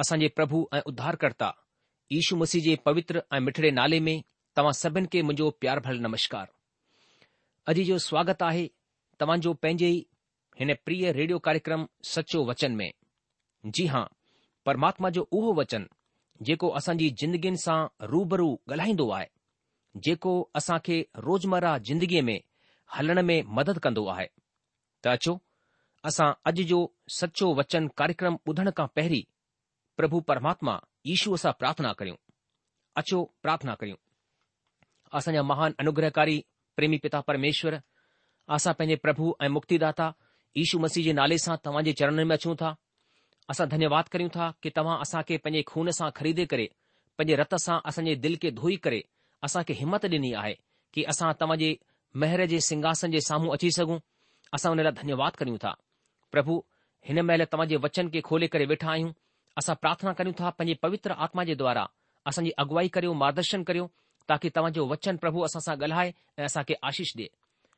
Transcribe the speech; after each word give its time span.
असांजे 0.00 0.28
प्रभु 0.36 0.64
ऐं 0.74 0.80
उद्धारकर्ता 0.86 1.50
यीशू 2.12 2.36
मसीह 2.36 2.62
जे 2.62 2.74
पवित्र 2.86 3.20
ऐं 3.32 3.40
मिठड़े 3.42 3.70
नाले 3.78 4.00
में 4.08 4.20
तव्हां 4.56 4.72
सभिनि 4.82 5.06
खे 5.12 5.22
मुंहिंजो 5.28 5.48
प्यार 5.60 5.80
भल 5.86 5.98
नमस्कार 6.06 6.46
अॼु 7.72 7.84
जो 7.90 7.96
स्वागत 8.08 8.42
आहे 8.48 8.66
तव्हांजो 9.20 9.52
पंहिंजे 9.62 9.88
ई 9.94 10.02
हिन 10.58 10.72
प्रिय 10.84 11.12
रेडियो 11.18 11.38
कार्यक्रम 11.46 11.86
सचो 12.14 12.44
वचन 12.50 12.72
में 12.80 12.90
जी 13.78 13.86
हां 13.94 14.04
परमात्मा 14.66 15.10
जो 15.18 15.26
उहो 15.38 15.54
वचन 15.60 15.86
जेको 16.48 16.68
असांजी 16.80 17.08
ज़िंदगीनि 17.22 17.62
सां 17.64 17.78
रूबरू 18.12 18.48
ॻाल्हाईंदो 18.72 19.08
आहे 19.18 19.26
जेको 20.06 20.32
असां 20.60 20.76
खे 20.88 20.98
रोज़मर्रा 21.28 21.76
जिंदगीअ 21.90 22.22
में 22.30 22.38
हलण 22.96 23.22
में 23.30 23.38
मदद 23.60 23.78
कंदो 23.86 24.04
आहे 24.16 24.28
त 25.04 25.16
अचो 25.16 25.38
असां 26.10 26.28
अॼु 26.50 26.64
जो 26.72 26.80
सचो 27.20 27.52
वचन 27.60 27.88
कार्यक्रम 28.00 28.36
ॿुधण 28.50 28.70
खां 28.76 28.86
पहिरीं 28.98 29.22
પ્રભુ 29.98 30.18
પરમાત્મા 30.30 30.78
ઈશુસા 31.12 31.52
પ્રાર્થના 31.60 31.94
કરું 32.00 32.18
અચો 33.00 33.18
પ્રાર્થના 33.42 33.76
કરું 33.80 33.98
આસાના 35.16 35.48
મહાન 35.50 35.74
અનુગ્રહકારી 35.82 36.40
પ્રેમી 36.76 37.02
પિતા 37.06 37.22
પરમેશ્વર 37.28 37.76
આસા 38.54 38.74
પજે 38.78 38.96
પ્રભુ 39.04 39.26
એ 39.44 39.48
મુક્તિદાતા 39.56 40.10
ઈશુ 40.60 40.76
મસીહના 40.84 41.16
નાલે 41.20 41.36
સા 41.46 41.56
તવાજે 41.64 41.92
ચરણમે 41.98 42.34
અછું 42.38 42.56
થા 42.62 42.72
આસા 43.50 43.70
ધન્યવાદ 43.72 44.06
કરું 44.14 44.30
થા 44.36 44.50
કે 44.62 44.68
તવાં 44.76 44.98
આસા 45.02 45.22
કે 45.28 45.34
પજે 45.44 45.60
ખૂનસા 45.70 46.10
ખરીદે 46.18 46.44
કરે 46.52 46.66
પજે 47.18 47.34
રતસા 47.42 47.78
આસજે 47.88 48.14
દિલ 48.24 48.36
કે 48.42 48.50
ધોઈ 48.58 48.78
કરે 48.84 49.00
આસા 49.44 49.62
કે 49.68 49.72
હિંમત 49.80 50.04
દيني 50.14 50.30
આહે 50.40 50.54
કે 50.94 51.00
આસા 51.12 51.32
તવાજે 51.40 51.70
મહેરજે 52.20 52.58
સિંહાસનજે 52.68 53.20
સામું 53.28 53.54
અચી 53.56 53.72
સગુ 53.78 53.96
આસા 54.54 54.70
ઉનેલા 54.74 54.96
ધન્યવાદ 54.98 55.34
કરું 55.40 55.58
થા 55.64 55.76
પ્રભુ 56.32 56.56
હિન 57.08 57.18
મેલે 57.28 57.46
તવાજે 57.52 57.76
વચન 57.84 58.08
કે 58.12 58.20
ખોલે 58.28 58.46
કરે 58.52 58.66
બેઠા 58.72 58.92
આયું 58.94 59.14
असां 59.58 59.74
प्रार्थना 59.82 60.12
करियूं 60.16 60.34
था 60.40 60.48
पंहिंजे 60.56 60.78
पवित्र 60.82 61.12
आत्मा 61.26 61.44
जे 61.50 61.54
द्वारा 61.62 61.86
असांजी 62.30 62.50
अॻुवाई 62.62 62.88
करियो 62.96 63.12
मार्गदर्शन 63.22 63.62
करियो 63.68 63.86
ताकी 64.28 64.48
तव्हांजो 64.56 64.84
वचन 64.90 65.16
प्रभु 65.22 65.42
असां 65.48 65.60
सां 65.66 65.74
ॻाल्हाए 65.82 66.10
ऐं 66.38 66.44
असांखे 66.46 66.74
आशीष 66.88 67.12
ॾे 67.18 67.26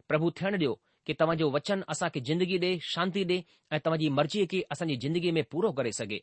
प्रभु 0.09 0.31
थियण 0.41 0.55
ॾियो 0.61 0.75
कि 1.07 1.15
तव्हांजो 1.21 1.51
वचन 1.57 1.83
असांखे 1.95 2.21
जिंदगी 2.29 2.59
ॾे 2.63 2.77
शांती 2.95 3.23
ॾिए 3.25 3.43
ऐं 3.75 3.79
तव्हां 3.87 4.11
मर्ज़ीअ 4.19 4.45
खे 4.51 4.63
असांजी 4.73 4.97
ज़िंदगीअ 5.05 5.33
में 5.35 5.43
पूरो 5.51 5.71
करे 5.81 5.93
सघे 6.01 6.19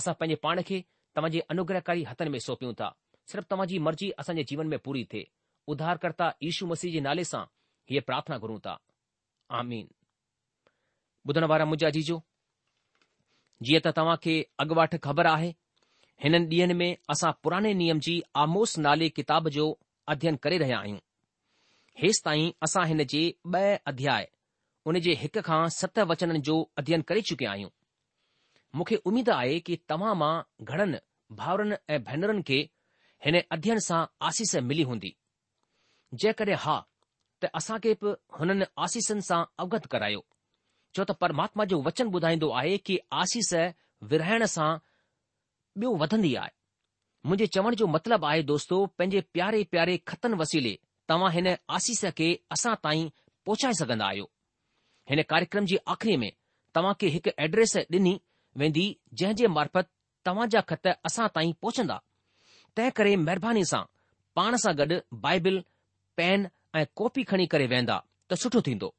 असां 0.00 0.14
पंहिंजे 0.20 0.36
पाण 0.44 0.60
खे 0.66 0.80
तव्हांजे 1.16 1.40
अनुग्रहकारी 1.54 2.02
हथनि 2.10 2.30
में 2.34 2.38
सौंपियूं 2.46 2.72
था 2.80 2.90
सिर्फ़ु 3.32 3.46
तव्हांजी 3.50 3.78
मर्ज़ी 3.86 4.10
असांजे 4.18 4.44
जीवन 4.52 4.66
में 4.74 4.78
पूरी 4.86 5.04
थिए 5.12 5.24
उधार 5.74 5.96
कर्ता 6.04 6.30
मसीह 6.72 6.92
जे 6.96 7.00
नाले 7.08 7.24
सां 7.32 7.42
हीअ 7.90 8.00
प्रार्थना 8.08 8.38
करूं 8.44 8.58
था 8.68 8.76
आमीन 9.60 9.86
ॿुधण 11.28 11.44
वारा 11.50 11.64
मुजाजी 11.64 12.00
जो 12.06 12.16
जीअं 13.62 13.80
त 13.86 13.90
तव्हां 13.96 14.16
खे 14.24 14.34
अॻु 14.62 14.74
वाटि 14.76 14.98
ख़बर 15.04 15.26
आहे 15.26 15.48
हिननि 16.24 16.46
ॾींहनि 16.56 16.74
में 16.80 16.96
असां 17.14 17.30
पुराणे 17.42 17.72
नियम 17.80 17.98
जी 18.06 18.14
आमोस 18.42 18.78
नाले 18.86 19.08
किताब 19.18 19.48
जो 19.56 19.66
अध्ययन 20.14 20.36
करे 20.46 20.58
रहिया 20.58 20.78
आहियूं 20.78 20.98
हेसि 22.02 22.22
ताईं 22.24 22.50
असां 22.66 22.86
हिन 22.90 23.02
जे 23.12 23.22
ॿ 23.46 23.78
अध्याय 23.92 24.28
उन 24.90 24.98
जे 25.06 25.14
हिक 25.20 25.38
खां 25.48 25.60
सत 25.78 25.98
वचननि 26.12 26.38
जो 26.48 26.56
अध्ययन 26.78 27.02
करे 27.10 27.20
चुकिया 27.30 27.50
आहियूं 27.50 27.70
मूंखे 28.78 28.96
उमेदु 29.10 29.32
आहे 29.32 29.58
कि 29.66 29.76
तव्हां 29.90 30.14
मां 30.22 30.32
घणनि 30.70 30.98
भाउरनि 31.40 31.76
ऐं 31.94 32.02
भेनरुनि 32.10 32.42
खे 32.50 32.58
हिन 33.26 33.40
अध्ययन 33.56 33.78
सां 33.88 34.00
आसीस 34.30 34.54
मिली 34.70 34.82
हूंदी 34.90 35.14
जेकॾहिं 36.24 36.56
हा 36.66 36.76
त 37.42 37.50
असांखे 37.60 37.94
बि 38.02 38.14
हुननि 38.38 38.66
आसीसनि 38.86 39.22
सां 39.30 39.40
अवगत 39.64 39.86
करायो 39.94 40.22
छो 40.96 41.02
त 41.08 41.16
परमात्मा 41.20 41.64
जो 41.70 41.76
वचन 41.86 42.06
ॿुधाईंदो 42.14 42.48
आहे 42.60 42.76
की 42.86 42.96
आसीस 43.22 43.50
विरहाइण 44.10 44.44
सां 44.54 44.68
ॿियो 45.82 45.90
वधंदी 46.02 46.34
आहे 46.42 46.52
मुंहिंजे 47.28 47.46
चवण 47.54 47.74
जो 47.80 47.86
मतिलबु 47.94 48.26
आहे 48.30 48.42
दोस्तो 48.50 48.76
पंहिंजे 48.98 49.20
प्यारे 49.34 49.62
प्यारे 49.72 49.94
ख़तनि 50.12 50.36
वसीले 50.42 50.72
तव्हां 51.10 51.30
हिन 51.36 51.46
आसीस 51.78 52.02
खे 52.18 52.28
असां 52.56 52.74
ताईं 52.86 53.08
पहुचाए 53.46 53.72
सघंदा 53.80 54.06
आहियो 54.12 54.26
हिन 55.10 55.22
कार्यक्रम 55.34 55.64
जी 55.70 55.76
आख़िरी 55.94 56.16
में 56.22 56.30
तव्हां 56.78 56.94
खे 57.00 57.08
हिकु 57.16 57.30
एड्रेस 57.46 57.76
ॾिनी 57.96 58.14
वेंदी 58.62 58.86
जंहिं 59.20 59.36
जे 59.42 59.46
मार्फत 59.56 59.90
तव्हां 60.28 60.48
जा 60.54 60.60
ख़त 60.70 60.86
असां 61.10 61.28
ताईं 61.38 61.52
पहुचंदा 61.64 61.98
तंहिं 62.76 62.96
करे 63.00 63.16
महिरबानी 63.28 63.64
सां 63.72 63.82
पाण 64.38 64.60
सां 64.66 64.76
गॾु 64.82 64.98
बाइबिल 65.26 65.62
पेन 66.20 66.48
ऐं 66.76 66.84
कॉपी 67.02 67.22
खणी 67.32 67.46
करे 67.56 67.66
वेंदा 67.76 67.96
त 68.30 68.40
सुठो 68.44 68.60
थींदो 68.68 68.90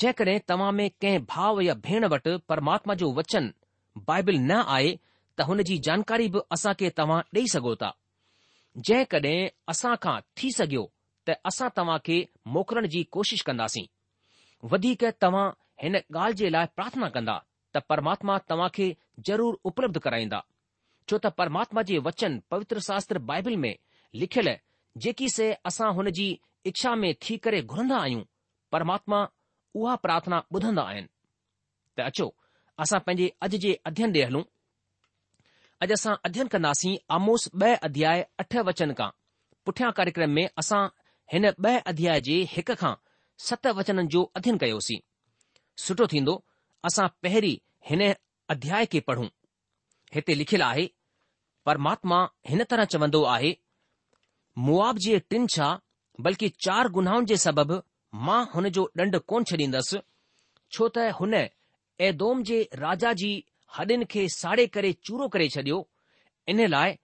जेकॾहिं 0.00 0.38
तव्हां 0.48 0.70
में 0.72 0.88
कंहिं 1.02 1.22
भाउ 1.30 1.60
या 1.60 1.74
भेण 1.86 2.04
वटि 2.12 2.36
परमात्मा 2.48 2.94
जो 3.00 3.10
वचन 3.14 3.52
बाइबिल 4.08 4.38
न 4.40 4.62
आहे 4.74 4.92
त 5.38 5.42
हुन 5.48 5.62
जी 5.70 5.76
जानकारी 5.86 6.28
बि 6.36 6.40
खे 6.80 6.88
तव्हां 6.96 7.20
ॾेई 7.36 7.46
सघो 7.52 7.74
था 7.82 7.92
जंहिं 8.88 9.48
असां 9.72 9.94
खां 10.02 10.18
थी 10.36 10.50
सघियो 10.58 10.86
त 11.28 11.34
असां 11.50 11.68
तव्हां 11.76 11.98
खे 12.06 12.16
मोकिलण 12.54 12.86
जी 12.94 13.02
कोशिश 13.16 13.42
कंदासीं 13.50 13.86
तव्हां 15.22 15.48
हिन 15.82 15.96
ॻाल्हि 15.96 16.34
जे 16.38 16.50
लाइ 16.50 16.66
प्रार्थना 16.76 17.08
कंदा 17.16 17.36
त 17.74 17.82
परमात्मा 17.88 18.38
तव्हां 18.48 18.68
खे 18.74 18.94
ज़रूर 19.26 19.56
उपलब्ध 19.70 19.98
कराईंदा 20.06 20.42
छो 21.10 21.18
त 21.18 21.34
परमात्मा 21.42 21.82
जी 21.90 21.98
वचन 22.08 22.38
पवित्र 22.50 22.78
शास्त्र 22.88 23.18
बाइबिल 23.30 23.56
में 23.64 23.74
लिखियलु 24.24 24.50
जेकी 25.04 25.28
से 25.36 25.52
असां 25.68 25.92
हुन 25.94 26.10
जी 26.18 26.26
इच्छा 26.66 26.94
में 27.02 27.12
थी 27.22 27.36
करे 27.44 27.62
घुरंदा 27.62 27.96
आहियूं 28.00 28.22
परमात्मा 28.72 29.20
उहा 29.80 29.94
प्रार्थना 30.04 30.38
ॿुधंदा 30.54 30.82
आहिनि 30.90 31.06
त 31.96 32.00
अचो 32.10 32.26
असां 32.84 32.98
पंहिंजे 33.06 33.28
अॼु 33.46 33.58
जे 33.64 33.72
अध्ययन 33.90 34.12
ॾे 34.16 34.24
हलूं 34.30 34.42
अॼु 35.86 35.94
असां 35.96 36.14
अध्यन 36.28 36.48
कंदासीं 36.54 36.96
आमोस 37.18 37.46
ॿ 37.54 37.76
अध्याय 37.88 38.24
अठ 38.44 38.56
वचन 38.68 38.92
खां 38.98 39.08
पुठियां 39.66 39.90
कार्यक्रम 40.00 40.30
में 40.40 40.46
असां 40.64 40.82
हिन 41.34 41.48
ॿ 41.50 41.78
अध्याय 41.94 42.20
जे 42.28 42.36
हिक 42.54 42.72
खां 42.82 42.94
सत 43.48 43.66
वचननि 43.80 44.12
जो 44.16 44.24
अध्यन 44.40 44.58
कयोसीं 44.64 44.98
सुठो 45.86 46.06
थींदो 46.14 46.34
असां 46.90 47.06
पहिरीं 47.22 47.56
हिन 47.90 48.02
अध्याय 48.56 48.86
खे 48.94 49.00
पढ़ूं 49.10 49.28
हिते 50.16 50.38
लिखियलु 50.42 50.64
आहे 50.68 50.86
परमात्मा 51.68 52.18
हिन 52.50 52.62
तरह 52.70 52.84
चवंदो 52.94 53.22
आहे 53.36 53.54
मुआब 54.68 54.98
जे 55.06 55.18
टिन 55.32 55.46
छा 55.56 55.68
बल्कि 56.26 56.48
चार 56.64 56.88
गुनाहनि 56.96 57.26
जे 57.32 57.36
सबबि 57.46 57.76
मां 58.14 58.44
हुन 58.54 58.68
जो 58.76 58.82
ॾंड 59.00 59.16
कोन 59.30 59.44
छॾींदसि 59.50 60.00
छो 60.72 60.88
त 60.96 61.10
हुन 61.20 61.34
एदोम 62.08 62.42
जे 62.50 62.56
राजा 62.82 63.12
जी 63.22 63.30
हॾिन 63.78 64.04
खे 64.14 64.26
साड़े 64.34 64.66
करे 64.74 64.92
चूरो 65.08 65.28
करे 65.36 65.48
छडि॒यो 65.54 65.78
इन 66.54 66.66
लाइ 66.74 66.96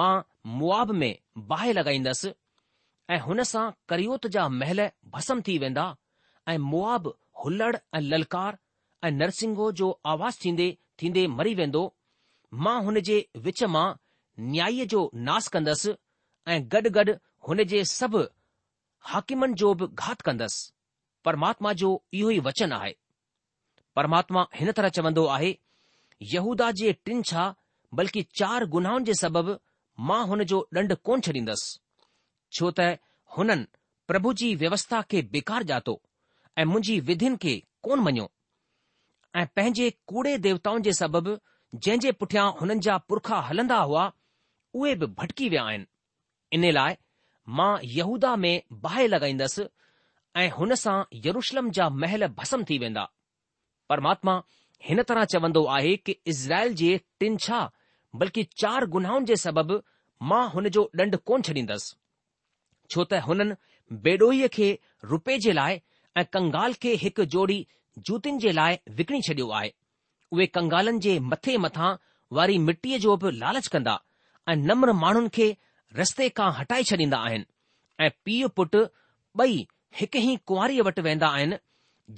मां 0.00 0.14
मुआब 0.60 0.90
में 1.02 1.14
बाहि 1.52 1.72
लॻाईंदसि 1.78 2.32
ऐं 3.14 3.18
हुन 3.26 3.42
सां 3.52 3.66
करियोत 3.88 4.26
जा 4.36 4.48
महल 4.60 4.80
भस्म 5.16 5.40
थी 5.48 5.58
वेंदा 5.66 5.86
ऐं 6.48 6.56
मुआब 6.70 7.12
ऐं 7.50 8.00
ललकार 8.00 8.58
ऐं 9.04 9.10
नरसिंगो 9.20 9.70
जो 9.82 9.90
आवाज़ 10.14 10.38
थींदे 10.44 10.68
थींदे 11.02 11.26
मरी 11.38 11.54
वेंदो 11.60 11.84
मां 12.66 12.76
हुन 12.88 13.00
जे 13.10 13.18
विच 13.48 13.62
मां 13.76 13.86
न्याय 14.52 14.84
जो 14.96 15.00
नास 15.30 15.48
कंदसि 15.58 15.94
ऐं 16.54 16.58
गॾु 16.76 16.90
गॾु 16.98 17.12
हुन 17.48 17.62
जे 17.74 17.84
सभु 17.92 18.24
हाकिमनि 19.10 19.54
जो 19.60 19.72
बि 19.80 19.86
घात 20.04 20.20
कंदसि 20.26 20.72
परमात्मा 21.24 21.72
जो 21.82 21.90
इहो 22.20 22.30
ई 22.30 22.38
वचन 22.46 22.72
आहे 22.76 22.94
परमात्मा 23.96 24.46
हिन 24.58 24.70
तरह 24.78 24.88
चवन्दो 24.96 25.24
आहे 25.36 25.50
यहूदा 26.32 26.70
जे 26.80 26.92
टिन 27.08 27.22
छा 27.30 27.44
बल्कि 28.00 28.22
चार 28.40 28.64
गुनाहनि 28.74 29.04
जे 29.10 29.14
सबबि 29.22 29.58
मां 30.08 30.22
हुन 30.32 30.42
जो 30.54 30.58
ॾंड 30.76 30.94
कोन 31.08 31.20
छॾींदुसि 31.26 31.78
छो 32.58 32.70
त 32.78 32.88
हुननि 33.36 33.66
प्रभु 34.12 34.32
जी 34.42 34.50
व्यवस्था 34.64 35.02
खे 35.12 35.22
बेकार 35.36 35.64
ॼातो 35.70 35.96
ऐं 36.58 36.64
मुंहिंजी 36.72 36.98
विधिनि 37.12 37.36
खे 37.44 37.54
कोन 37.88 38.00
मञियो 38.08 38.28
ऐं 39.40 39.46
पंहिंजे 39.56 39.90
कूड़े 40.12 40.36
देवताउनि 40.48 40.82
जे 40.88 40.92
सबबि 41.02 41.38
जंहिं 41.86 41.98
जे 42.06 42.12
पुठियां 42.24 42.50
हुननि 42.60 42.78
जा 42.88 42.98
पुरखा 43.10 43.40
हलंदा 43.50 43.78
हुआ 43.88 44.04
उहे 44.80 44.94
बि 45.00 45.06
भटकी 45.22 45.48
विया 45.54 45.64
आहिनि 45.72 45.88
इन 46.58 46.72
लाइ 46.80 46.96
मां 47.48 47.78
यहूदा 47.84 48.34
में 48.36 48.62
बाहि 48.82 49.06
लॻाईंदसि 49.08 49.66
ऐं 50.36 50.48
हुन 50.50 50.74
सां 50.74 51.02
यरुशलम 51.26 51.70
जा 51.78 51.88
महल 52.02 52.26
भस्म 52.40 52.64
थी 52.70 52.78
वेंदा 52.78 53.02
परमात्मा 53.88 54.42
हिन 54.84 55.02
तरह 55.08 55.24
चवंदो 55.32 55.64
आहे 55.76 55.96
कि 56.06 56.16
इज़राइल 56.32 56.74
जे 56.80 56.96
टिन 57.20 57.36
छा 57.44 57.60
बल्कि 58.22 58.42
चार 58.60 58.86
गुनाहनि 58.96 59.24
जे 59.26 59.36
सबबि 59.44 59.78
मां 60.32 60.48
हुन 60.50 60.68
जो 60.76 60.84
ॾंढु 61.00 61.18
कोन 61.30 61.42
छॾींदसि 61.48 61.94
छो 62.90 63.04
त 63.04 63.20
हुननि 63.28 63.54
बेडोहीअ 64.06 64.48
खे 64.56 64.68
रुपे 65.12 65.38
जे 65.46 65.52
लाइ 65.58 65.80
ऐं 66.18 66.24
कंगाल 66.36 66.72
खे 66.82 66.94
हिकु 67.02 67.24
जोड़ी 67.36 67.58
जूतनि 68.08 68.38
जे 68.44 68.52
लाइ 68.58 68.78
विकणी 69.00 69.20
छॾियो 69.28 69.48
आहे 69.60 69.72
उहे 70.32 70.46
कंगालनि 70.58 70.98
जे 71.08 71.18
मथे 71.32 71.56
मथां 71.66 71.94
वारी 72.38 72.58
मिटीअ 72.68 72.98
जो 73.06 73.16
बि 73.26 73.30
लालच 73.42 73.66
कंदा 73.76 73.94
ऐं 74.48 74.56
नम्र 74.56 74.92
माण्हुनि 75.04 75.28
खे 75.38 75.48
रस्ते 75.98 76.24
खां 76.38 76.48
हटाए 76.58 76.82
छॾींदा 76.90 77.18
आहिनि 77.26 77.44
ऐं 78.04 78.10
पीउ 78.24 78.48
पुटु 78.56 78.80
ॿई 79.42 79.52
हिक 80.00 80.16
ई 80.22 80.34
कुंवारी 80.48 80.80
वटि 80.88 81.02
वेंदा 81.08 81.28
आहिनि 81.36 81.56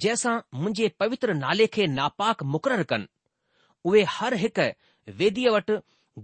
जंहिंसां 0.03 0.33
मुंहिंजे 0.59 0.87
पवित्र 1.03 1.33
नाले 1.43 1.67
खे 1.75 1.85
नापाक 1.99 2.43
मुक़ररु 2.55 2.83
कनि 2.91 3.07
उहे 3.91 4.01
हर 4.15 4.33
हिक 4.43 4.59
वेदीअ 5.21 5.51
वटि 5.55 5.77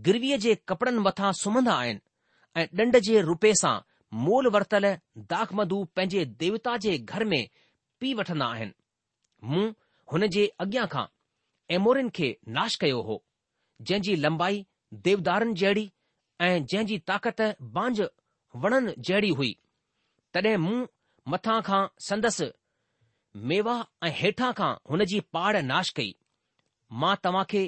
गिरवीअ 0.07 0.37
जे 0.47 0.55
कपिड़नि 0.71 1.05
मथां 1.07 1.31
सुम्हंदा 1.43 1.75
आहिनि 1.81 2.03
ऐं 2.59 2.65
ॾंड 2.81 2.97
जे 3.09 3.21
रूपे 3.29 3.53
सां 3.61 3.73
मोल 4.27 4.49
वरतलु 4.57 4.91
दाख 5.33 5.53
पंहिंजे 5.61 6.25
देवता 6.43 6.75
जे 6.87 6.97
घर 7.13 7.25
में 7.35 7.41
पीउ 7.99 8.19
वठंदा 8.21 8.45
आहिनि 8.55 8.77
मूं 9.53 9.65
हुन 10.13 10.27
जे 10.37 10.45
अॻियां 10.65 10.87
खां 10.95 11.05
ऐमोरिन 11.79 12.09
खे 12.19 12.29
नाश 12.59 12.75
कयो 12.85 13.01
हो 13.11 13.21
जंहिं 13.89 14.01
जी 14.09 14.15
लंबाई 14.27 14.65
देवदारनि 15.09 15.53
जहिड़ी 15.63 15.91
ऐं 16.41 16.65
जंहिं 16.67 16.85
जी 16.87 16.97
ताक़त 17.09 17.41
बांझ 17.75 18.01
वणनि 18.63 18.93
जहिड़ी 19.07 19.29
हुई 19.39 19.53
तॾहिं 20.33 20.55
मूं 20.63 20.79
मथां 21.33 21.59
खां 21.67 21.83
संदसि 22.09 22.47
मेवा 23.51 23.75
ऐं 24.07 24.11
हेठां 24.19 24.51
खां 24.57 24.73
हुन 24.91 25.03
जी 25.11 25.19
पाड़ 25.37 25.61
नाश 25.71 25.89
कई 25.99 26.13
मां 27.03 27.15
तव्हां 27.27 27.43
खे 27.53 27.61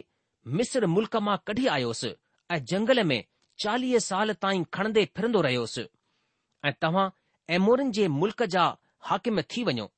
मिस्र 0.60 0.88
मुल्क़ 0.96 1.16
मां 1.28 1.38
कढी 1.48 1.68
आयोसि 1.76 2.12
ऐं 2.56 2.60
जंगल 2.74 3.04
में 3.14 3.20
चालीह 3.66 4.00
साल 4.10 4.34
ताईं 4.46 4.64
खणंदे 4.74 5.06
फिरंदो 5.16 5.42
रहियोसि 5.48 5.88
ऐं 6.66 6.74
तव्हां 6.82 7.08
एमोरिन 7.60 7.92
जे 8.00 8.08
मुल्क 8.22 8.44
जा 8.58 8.64
हाकिम 9.12 9.42
थी 9.56 9.64
वञो 9.72 9.90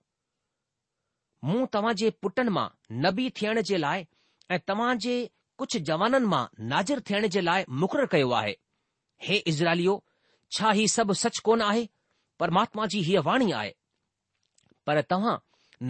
मूं 1.49 1.65
तव्हां 1.77 1.95
जे 2.03 2.09
पुटनि 2.21 2.49
मां 2.59 2.67
नबी 3.07 3.29
थियण 3.41 3.61
जे 3.71 3.77
लाइ 3.87 4.05
ऐं 4.51 4.59
तव्हां 4.71 4.95
जे 5.07 5.15
कुझु 5.59 5.79
जवाननि 5.87 6.25
मां 6.31 6.43
नाज़िर 6.71 6.99
थियण 7.09 7.27
जे 7.35 7.41
लाइ 7.41 7.63
मुक़ररु 7.83 8.07
कयो 8.11 8.29
आहे 8.35 8.51
हे 9.27 9.35
इज़राइलियो 9.51 9.95
छा 10.57 10.69
हीउ 10.77 10.87
सभु 10.91 11.13
सच 11.21 11.39
कोन 11.47 11.61
आहे 11.69 11.81
परमात्मा 12.43 12.85
जी 12.93 12.99
हीअ 13.07 13.21
वाणी 13.25 13.51
आहे 13.61 13.73
पर 14.87 15.01
तव्हां 15.13 15.33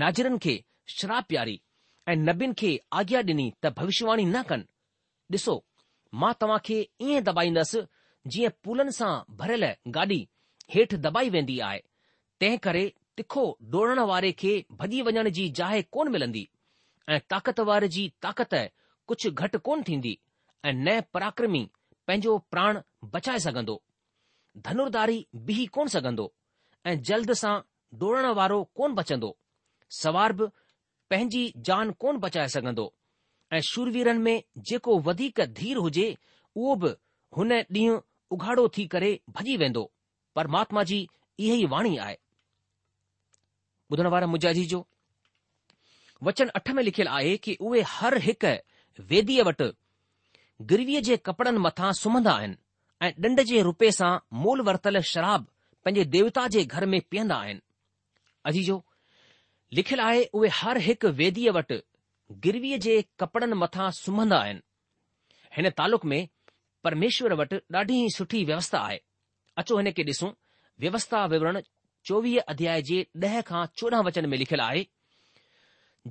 नाजिरनि 0.03 0.37
खे 0.45 0.55
श्राप 0.95 1.27
प्यारी 1.33 1.53
ऐं 2.07 2.15
नबीन 2.21 2.53
खे 2.61 2.71
आज्ञा 3.01 3.21
ॾिनी 3.27 3.45
त 3.63 3.73
भविष्यवाणी 3.81 4.25
न 4.31 4.41
कनि 4.49 4.65
ॾिसो 5.37 5.55
मां 6.23 6.31
तव्हां 6.41 6.57
खे 6.71 6.79
ईअं 7.09 7.23
दॿाईंदसि 7.29 7.83
जीअं 8.35 8.57
पुलनि 8.63 8.97
सां 8.99 9.11
भरियल 9.43 9.67
गाॾी 9.99 10.19
हेठि 10.77 11.01
दॿाई 11.05 11.29
वेंदी 11.37 11.59
आहे 11.69 11.83
तंहिं 12.41 12.57
करे 12.67 12.83
तिखो 13.21 13.45
डोड़ण 13.77 14.03
वारे 14.15 14.31
खे 14.41 14.57
भॼी 14.81 15.01
वञण 15.11 15.29
जी 15.39 15.47
जाइ 15.63 15.85
कोन 15.97 16.11
मिलंदी 16.17 16.47
ऐं 17.13 17.21
ताक़त 17.35 17.59
वारे 17.71 17.87
जी 17.99 18.11
ताक़त 18.27 18.55
कुझु 19.09 19.29
घटि 19.43 19.57
कोन 19.65 19.77
थींदी 19.87 20.11
ऐं 20.69 20.73
नए 20.85 20.97
पराक्रमी 21.13 21.61
पंहिंजो 22.07 22.31
प्राण 22.53 22.73
बचाए 23.13 23.39
सघंदो 23.45 23.75
धनुर्धारी 24.65 25.17
बि 25.47 25.55
कोन 25.77 25.87
सघंदो 25.95 26.25
ऐं 26.89 26.95
जल्द 27.09 27.29
सां 27.41 27.55
कोन 28.01 28.91
बचंदो 28.99 29.29
सवार 30.01 30.31
बि 30.41 30.45
पंहिंजी 31.13 31.43
जान 31.69 31.87
कोन 32.03 32.15
बचाए 32.25 32.47
सघंदो 32.55 32.85
ऐं 33.57 33.61
शूरवीरनि 33.71 34.21
में 34.29 34.37
जेको 34.69 34.91
वधीक 35.09 35.37
धीर 35.61 35.77
हुजे 35.85 36.07
उहो 36.55 36.71
बि 36.83 36.89
हुन 37.37 37.49
ॾींहुं 37.57 37.95
उघाड़ो 38.37 38.63
थी 38.77 38.83
करे 38.93 39.11
भॼी 39.37 39.53
वेंदो 39.63 39.83
परमात्मा 40.35 40.81
जी 40.91 40.99
इहा 41.39 41.55
ई 41.55 41.57
वाणी 41.75 41.93
आहे 42.05 42.17
वचन 46.27 46.47
अठ 46.59 46.69
में 46.77 46.83
लिखियलु 46.83 47.11
आहे 47.19 47.33
की 47.45 47.51
उहे 47.67 47.81
हर 47.97 48.13
हिकु 48.27 48.51
वेदीअ 49.09 49.43
वटि 49.47 49.69
गिरवीअ 50.69 51.01
जे 51.07 51.17
कपड़नि 51.25 51.59
मथां 51.65 51.91
सुम्हंदा 52.01 52.31
आहिनि 52.39 52.55
ऐं 53.05 53.11
ॾंड 53.25 53.41
जे 53.49 53.61
रूपे 53.67 53.91
सां 53.99 54.11
मोल 54.43 54.61
वरतलु 54.69 55.01
शराब 55.11 55.45
पंहिंजे 55.85 56.03
देवता 56.15 56.47
जे 56.55 56.63
घर 56.65 56.85
में 56.93 56.99
पीअंदा 57.11 57.35
आहिनि 57.43 57.61
अजीजो 58.51 58.77
लिखियलु 59.79 60.03
आहे 60.03 60.23
उहे 60.35 60.49
हर 60.59 60.77
हिकु 60.87 61.09
वेदीअ 61.21 61.51
वटि 61.57 61.79
गिरवीअ 62.45 62.77
जे 62.87 62.95
कपड़नि 63.19 63.55
मथा 63.63 63.89
सुम्हंदा 64.01 64.39
आहिनि 64.45 64.61
हिन 65.57 65.69
तालुक 65.79 66.05
में 66.11 66.21
परमेश्वर 66.83 67.33
वटि 67.41 67.61
ॾाढी 67.79 67.99
सुठी 68.17 68.43
व्यवस्था 68.51 68.79
आहे 68.89 68.99
अचो 69.63 69.77
हिन 69.79 69.91
खे 69.95 70.03
ॾिसूं 70.11 70.31
व्यवस्था 70.83 71.25
विवरण 71.35 71.61
चोवीह 72.09 72.41
अध्याय 72.51 72.81
जे 72.91 72.99
ॾह 73.23 73.41
खां 73.51 73.65
चोॾहं 73.79 74.03
वचन 74.09 74.29
में 74.33 74.37
लिखियलु 74.37 74.63
आहे 74.63 74.85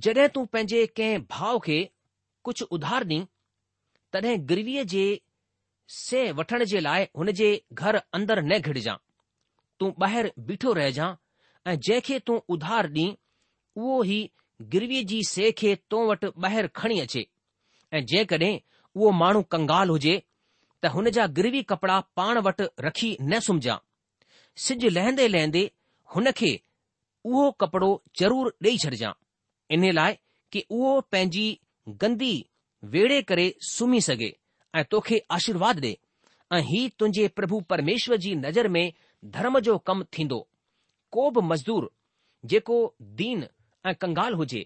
जॾहिं 0.05 0.27
तूं 0.35 0.45
पंहिंजे 0.55 0.85
कंहिं 0.97 1.23
भाउ 1.37 1.59
खे 1.69 1.79
कुझु 2.49 2.65
उधार 2.75 3.03
ॾीं 3.07 3.23
तॾहिं 4.13 4.45
गिरवीअ 4.49 4.83
जे 4.91 5.01
से 5.95 6.21
वठण 6.37 6.63
जे 6.71 6.79
लाइ 6.79 7.03
हुन 7.17 7.31
जे 7.39 7.49
घर 7.81 7.95
अंदरि 8.17 8.41
न 8.45 8.57
घिड़जांइ 8.67 8.99
तूं 9.79 9.89
ॿाहिरि 10.05 10.29
बीठो 10.47 10.71
रहिजांइ 10.77 11.13
ऐं 11.71 11.75
जंहिंखे 11.87 12.17
तूं 12.27 12.37
उधार 12.55 12.89
ॾीं 12.95 13.11
उहो 13.77 13.97
ई 14.17 14.19
गिरवी 14.73 15.03
जी 15.13 15.19
से 15.33 15.51
खे 15.61 15.75
तो 15.91 16.01
वटि 16.11 16.31
ॿाहिरि 16.49 16.69
खणी 16.79 16.99
अचे 17.05 17.23
ऐं 17.93 18.03
जेकॾहिं 18.13 18.51
उहो 18.97 19.11
माण्हू 19.21 19.41
कंगाल 19.55 19.89
हुजे 19.95 20.15
त 20.81 20.93
हुन 20.95 21.09
जा 21.19 21.25
गिरवी 21.39 21.61
कपड़ा 21.75 21.99
पाण 22.19 22.39
वटि 22.49 22.67
रखी 22.87 23.11
न 23.21 23.39
सुमजां 23.49 23.77
सिॼु 24.65 24.89
लहंदे 24.97 25.27
लहंदे 25.37 25.63
हुन 26.15 26.31
खे 26.41 26.51
उहो 27.31 27.47
कपड़ो 27.61 27.91
ज़रूरु 28.21 28.51
ॾेई 28.69 28.77
छॾजांइ 28.85 29.17
इन 29.77 29.89
लाइ 30.01 30.19
की 30.51 30.69
उहो 30.75 30.99
पंहिंजी 31.15 31.49
गंदी 32.01 32.33
वेड़े 32.93 33.21
करे 33.29 33.53
सुम्ही 33.69 34.01
सघे 34.07 34.31
ऐं 34.79 34.83
तोखे 34.91 35.17
आशीर्वाद 35.37 35.79
ॾे 35.85 35.91
ऐं 36.57 36.61
हीउ 36.69 36.89
तुंहिंजे 36.99 37.27
प्रभु 37.37 37.59
परमेश्वर 37.69 38.17
जी 38.25 38.33
नज़र 38.35 38.67
में 38.75 38.93
धर्म 39.35 39.59
जो 39.67 39.77
कमु 39.89 40.03
थींदो 40.17 40.39
को 41.15 41.29
बि 41.35 41.41
मज़दूर 41.47 41.89
जेको 42.53 42.77
दीन 43.21 43.45
ऐं 43.87 43.93
कंगाल 44.03 44.33
हुजे 44.41 44.65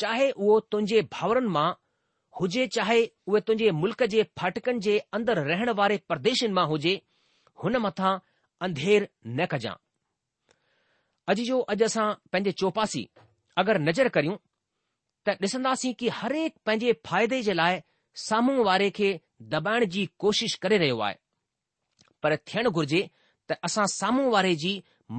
चाहे 0.00 0.30
उहो 0.30 0.58
तुंहिंजे 0.72 1.02
भाउरनि 1.12 1.48
मां 1.56 1.70
हुजे 2.40 2.66
चाहे 2.76 3.00
उहे 3.28 3.40
तुंहिंजे 3.48 3.70
मुल्क़ 3.80 4.02
जे 4.16 4.22
फाटकनि 4.38 4.78
जे 4.88 4.98
अंदरि 5.18 5.42
रहण 5.50 5.70
वारे 5.80 5.98
परदेशनि 6.08 6.52
मां 6.58 6.66
हुजे 6.68 7.00
हुन 7.64 7.76
मथां 7.86 8.16
अंधेर 8.68 9.08
न 9.26 9.46
कजांइ 9.52 9.78
अॼु 11.32 11.44
जो 11.52 11.60
अॼु 11.74 11.84
असां 11.90 12.06
पंहिंजे 12.32 12.52
चौपासी 12.62 13.08
अगरि 13.64 13.84
नज़र 13.88 14.08
त 15.28 15.36
ॾिसंदासीं 15.42 15.92
कि 15.98 16.08
हरेक 16.20 16.54
पंहिंजे 16.66 16.92
फ़ाइदे 17.06 17.40
जे 17.48 17.52
लाइ 17.58 17.76
साम्हूं 18.28 18.64
वारे 18.68 18.88
खे 18.98 19.10
दॿाइण 19.52 19.84
जी 19.96 20.04
कोशिश 20.22 20.54
करे 20.64 20.78
रहियो 20.82 20.98
आहे 21.08 21.14
पर 22.22 22.36
थियणु 22.50 22.70
घुर्जे 22.80 23.02
त 23.50 23.56
असां 23.68 23.84
साम्हूं 23.92 24.26
वारे 24.34 24.54
जी 24.62 24.72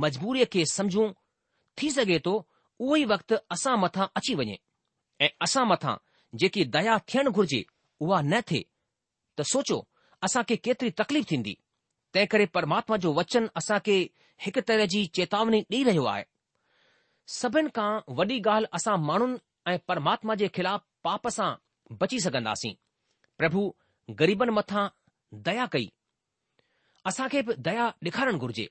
मजबूरीअ 0.04 0.46
खे 0.56 0.66
समझूं 0.74 1.08
थी 1.82 1.92
सघे 1.98 2.20
थो 2.26 2.34
उहो 2.80 2.96
ई 2.96 3.06
वक़्तु 3.14 3.36
असां 3.56 3.76
मथां 3.84 4.06
अची 4.22 4.36
वञे 4.42 4.58
ऐं 5.24 5.30
असां 5.48 5.66
मथां 5.72 5.96
जेकी 6.44 6.66
दया 6.76 6.98
थियणु 7.14 7.32
घुर्जे 7.40 7.62
उहा 8.04 8.22
न 8.32 8.42
थिए 8.52 8.64
त 9.38 9.48
सोचो 9.54 9.78
असां 9.78 10.22
असांखे 10.30 10.56
केतिरी 10.66 10.92
तकलीफ़ 11.02 11.28
थींदी 11.32 11.56
तंहिं 12.14 12.28
करे 12.34 12.46
परमात्मा 12.58 12.98
जो 13.04 13.14
वचन 13.20 13.48
असां 13.62 13.80
खे 13.86 13.98
हिकु 14.46 14.62
तरह 14.68 14.86
जी 14.96 15.06
चेतावनी 15.18 15.60
ॾेई 15.72 15.84
रहियो 15.90 16.06
आहे 16.16 16.24
सभिनि 17.40 17.70
खां 17.80 17.90
वॾी 18.20 18.38
ॻाल्हि 18.48 18.70
असां 18.80 18.96
माण्हुनि 19.10 19.38
ऐं 19.72 19.78
परमात्मा 19.88 20.36
जे 20.40 20.48
ख़िलाफ़ 20.56 20.82
पाप 21.04 21.28
सां 21.34 21.52
बची 22.02 22.20
सघंदासीं 22.20 22.74
प्रभु 23.38 23.62
ग़रीबनि 24.20 24.52
मथां 24.58 24.88
दया 25.46 25.66
कई 25.76 25.88
असांखे 27.10 27.42
बि 27.48 27.54
दया 27.68 27.86
ॾेखारणु 28.08 28.38
घुर्जे 28.44 28.66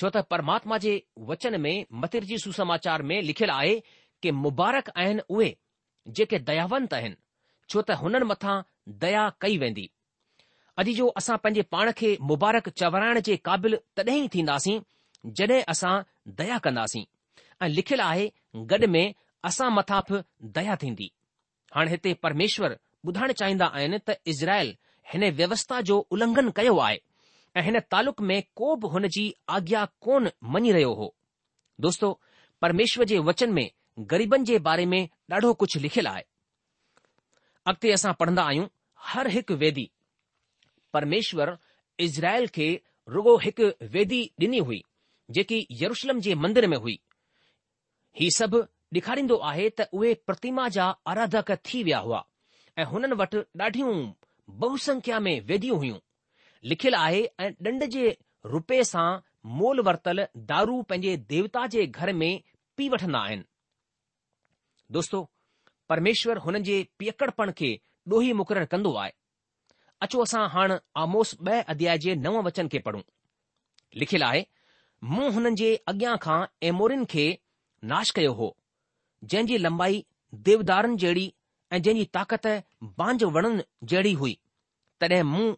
छो 0.00 0.10
त 0.16 0.22
परमात्मा 0.30 0.78
जे 0.84 0.94
वचन 1.30 1.60
में 1.64 1.74
मथे 2.04 2.20
जी 2.30 2.38
सुसमाचार 2.44 3.02
में 3.10 3.16
लिखियलु 3.30 3.52
आहे 3.54 3.74
कि 4.22 4.30
मुबारक 4.44 4.90
आहिनि 4.96 5.22
उहे 5.36 5.50
जेके 6.18 6.38
दयावंत 6.50 6.94
आहिनि 6.98 7.16
छो 7.70 7.82
त 7.90 7.98
हुननि 8.02 8.24
मथां 8.32 8.56
दया 9.04 9.26
कई 9.44 9.58
वेंदी 9.64 9.86
अॼु 10.84 10.92
जो 11.00 11.06
असां 11.22 11.36
पंहिंजे 11.44 11.62
पाण 11.76 11.90
खे 12.02 12.10
मुबारक 12.32 12.68
चवराइण 12.82 13.20
जे 13.30 13.36
क़ाबिल 13.50 13.78
तॾहिं 14.00 14.18
ई 14.24 14.28
थींदासीं 14.36 14.80
जॾहिं 15.40 15.60
असां 15.76 15.94
दया 16.42 16.58
कंदासीं 16.68 17.04
ऐं 17.62 17.68
लिखियलु 17.78 18.02
आहे 18.10 18.28
गॾु 18.74 18.86
में 18.96 19.06
असां 19.48 19.68
मथां 19.74 20.00
बि 20.10 20.18
दया 20.56 20.74
थींदी 20.82 21.08
हाणे 21.74 21.90
हिते 21.90 22.12
परमेश्वर 22.24 22.72
ॿुधाइण 23.10 23.32
चाहींदा 23.40 23.66
आहिनि 23.76 23.98
त 24.08 24.14
इज़राइल 24.32 24.74
हिन 25.12 25.22
व्यवस्था 25.36 25.80
जो 25.90 25.96
उलंघन 26.16 26.50
कयो 26.56 26.76
आहे 26.86 26.98
ऐं 27.56 27.62
हिन 27.66 27.78
तालुक 27.92 28.20
में 28.30 28.40
को 28.58 28.74
बि 28.82 28.88
हुन 28.96 29.06
जी 29.14 29.24
आज्ञा 29.58 29.84
कोन 30.06 30.28
मञी 30.54 30.72
रहियो 30.76 30.92
हो 30.98 31.08
दोस्तो 31.86 32.10
परमेश्वर 32.62 33.04
जे 33.12 33.18
वचन 33.28 33.52
में 33.58 33.68
ग़रीबनि 34.12 34.44
जे 34.50 34.58
बारे 34.66 34.84
में 34.92 35.02
ॾाढो 35.32 35.52
कुझु 35.62 35.80
लिखियलु 35.86 36.10
आहे 36.10 36.22
अॻिते 37.72 37.92
असां 37.92 38.12
पढ़ंदा 38.20 38.42
आहियूं 38.50 38.66
हर 39.12 39.26
हिकु 39.36 39.54
वेदी 39.62 39.88
परमेश्वर 40.92 41.56
इज़राइल 42.06 42.46
खे 42.58 42.68
रुगो 43.16 43.36
हिकु 43.46 43.70
वेदी 43.96 44.22
ॾिनी 44.46 44.58
हुई 44.68 44.82
जेकी 45.38 45.66
यरुशलम 45.82 46.20
जे 46.28 46.34
मंदर 46.44 46.66
में 46.74 46.76
हुई 46.86 46.98
हीउ 48.20 48.30
सभु 48.40 48.62
ॾेखारींदो 48.96 49.36
आहे 49.48 49.68
त 49.78 49.82
उहे 49.98 50.12
प्रतिमा 50.28 50.62
जा 50.76 50.86
आराधक 51.10 51.50
थी 51.66 51.82
विया 51.88 51.98
हुआ 52.06 52.20
ऐं 52.78 52.84
हुननि 52.92 53.14
वटि 53.20 53.38
ॾाढियूं 53.62 53.92
बहुसंख्या 54.62 55.18
में 55.26 55.34
वेदियूं 55.50 55.76
हुयूं 55.82 55.98
लिखियलु 56.72 56.96
आहे 57.00 57.22
ऐं 57.44 57.50
ॾंड 57.68 57.84
जे 57.94 58.08
रुपए 58.54 58.82
सां 58.90 59.06
मोल 59.60 59.80
वरतल 59.88 60.24
दारू 60.50 60.80
पंहिंजे 60.90 61.16
देवता 61.34 61.66
जे 61.74 61.86
घर 61.86 62.12
में 62.22 62.32
पी 62.76 62.88
वठंदा 62.96 63.18
आहिनि 63.28 63.44
दोस्तो 64.98 65.20
परमेश्वर 65.92 66.38
हुननि 66.46 66.60
जे 66.70 66.82
पियकड़पण 66.98 67.52
खे 67.60 67.70
ॾोही 68.14 68.32
मुक़ररु 68.42 68.66
कंदो 68.76 68.94
आहे 69.04 69.12
अचो 70.06 70.22
असां 70.28 70.44
हाणे 70.56 70.80
आमोस 71.04 71.34
ॿ 71.48 71.60
अध्याय 71.76 71.98
जे 72.06 72.14
नव 72.28 72.40
वचन 72.48 72.68
खे 72.74 72.78
पढ़ूं 72.88 73.02
लिखियलु 74.02 74.26
आहे 74.32 74.44
मूं 75.14 75.32
हुननि 75.38 75.54
जे 75.62 75.74
अॻियां 75.94 76.16
खां 76.26 76.38
एमोरिन 76.72 77.04
खे 77.14 77.26
नाश 77.94 78.10
कयो 78.18 78.32
हो 78.42 78.56
जंहिं 79.24 79.46
जी 79.46 79.56
लंबाई 79.58 80.04
देवदारनि 80.44 80.96
जहिड़ी 80.96 81.32
ऐं 81.72 81.80
जंहिंजी 81.82 82.04
ताक़त 82.14 82.46
बांझ 82.98 83.22
वणनि 83.34 83.62
जहिड़ी 83.92 84.12
हुई 84.20 84.36
तॾहिं 85.00 85.22
मूं 85.32 85.48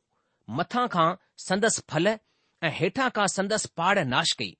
मथां 0.59 0.87
खां 0.95 1.09
संदसि 1.47 1.83
फल 1.91 2.07
ऐं 2.09 2.71
हेठां 2.79 3.09
खां 3.19 3.27
संदसि 3.35 3.69
पहाड़ 3.77 4.05
नाश 4.15 4.33
कई 4.41 4.51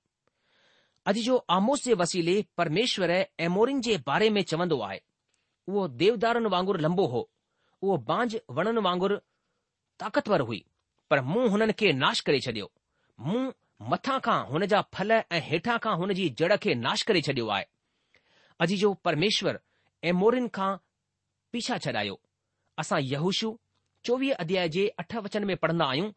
अॼु 1.13 1.23
जो 1.29 1.37
आमोस 1.59 1.85
जे 1.89 1.95
वसीले 2.03 2.37
परमेश्वर 2.61 3.11
एमोरिन 3.49 3.81
जे 3.89 3.97
बारे 4.11 4.31
में 4.37 4.43
चवंदो 4.53 4.81
आहे 4.89 5.01
उहो 5.69 5.87
देवदारनि 6.05 6.53
वांगुरु 6.55 6.83
लंबो 6.87 7.07
हो 7.17 7.25
उहो 7.83 7.97
बांझ 8.13 8.31
वणनि 8.59 8.81
वांगुरु 8.89 9.17
ताक़तवर 10.05 10.41
हुई 10.53 10.65
पर 11.11 11.21
मूं 11.33 11.49
हुननि 11.57 11.73
खे 11.83 11.93
नाश 12.05 12.21
करे 12.31 12.41
छडि॒यो 12.47 12.71
मूं 13.29 13.45
मथां 13.95 14.19
खां 14.29 14.39
हुन 14.53 14.67
जा 14.75 14.81
फल 14.95 15.13
ऐं 15.21 15.41
हेठां 15.51 15.79
खां 15.87 15.97
हुन 16.05 16.15
जी 16.21 16.29
जड़ 16.43 16.57
खे 16.67 16.75
नाश 16.87 17.03
करे 17.11 17.21
छडि॒यो 17.29 17.49
आहे 17.59 17.67
अजी 18.61 18.77
जो 18.77 18.93
परमेश्वर 19.05 19.59
एमोरिन 20.11 20.49
खां 20.57 20.73
पीछा 21.53 21.77
छॾायो 21.85 22.19
असां 22.83 23.01
यहूशु 23.03 23.51
चोवीह 24.05 24.35
अध्याय 24.45 24.69
जे 24.77 24.87
अठ 25.03 25.15
वचन 25.25 25.45
में 25.51 25.57
पढ़न्दा 25.65 25.85
आहियूं 25.95 26.11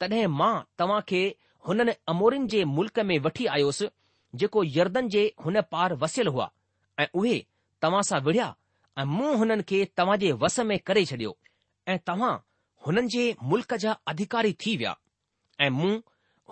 तॾहिं 0.00 0.26
मां 0.40 0.52
तव्हां 0.78 1.00
खे 1.08 1.22
हुननि 1.68 1.92
अमोरिन 2.14 2.46
जे 2.54 2.64
मुल्क़ 2.74 3.00
में 3.10 3.18
वठी 3.26 3.46
आयोसि 3.56 3.88
जेको 4.40 4.64
यर्दनि 4.76 5.08
जे 5.16 5.24
हुन 5.44 5.60
पार 5.72 5.94
वसियलु 6.02 6.30
हुआ 6.36 6.50
ऐं 7.02 7.06
उहे 7.22 7.36
तव्हां 7.82 8.02
सां 8.10 8.20
विड़िया 8.28 8.48
ऐं 8.98 9.04
मूं 9.16 9.36
हुननि 9.42 9.62
खे 9.70 9.84
तव्हां 10.00 10.18
जे 10.24 10.32
वस 10.44 10.58
में 10.70 10.78
करे 10.90 11.04
छडि॒यो 11.12 11.36
ऐं 11.94 11.98
तव्हां 12.10 12.34
हुननि 12.86 13.08
जे 13.16 13.24
मुल्क़ 13.52 13.74
जा 13.86 13.92
अधिकारी 14.14 14.52
थी 14.64 14.76
विया 14.82 14.96
ऐं 15.66 15.70
मूं 15.80 15.92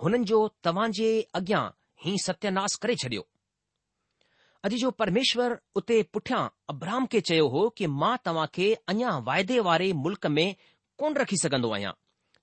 हुननि 0.03 0.23
जो 0.33 0.47
तव्हां 0.67 0.91
जे 1.01 1.11
अॻियां 1.41 1.63
ई 2.09 2.15
सत्यानास 2.25 2.75
करे 2.83 2.95
छडि॒यो 3.03 3.27
अॼु 4.67 4.77
जो 4.79 4.89
परमेश्वर 4.99 5.53
उते 5.79 5.97
पुठियां 6.13 6.39
अब्राम 6.71 7.05
खे 7.11 7.19
चयो 7.27 7.43
हो 7.51 7.59
कि 7.77 7.87
मां 7.99 8.15
तव्हां 8.27 8.45
खे 8.55 8.65
अञा 8.93 9.11
वाइदे 9.27 9.59
वारे 9.67 9.91
मुल्क़ 10.05 10.27
में 10.37 10.47
कोन 11.03 11.13
रखी 11.21 11.37
सघंदो 11.43 11.69
आहियां 11.75 11.93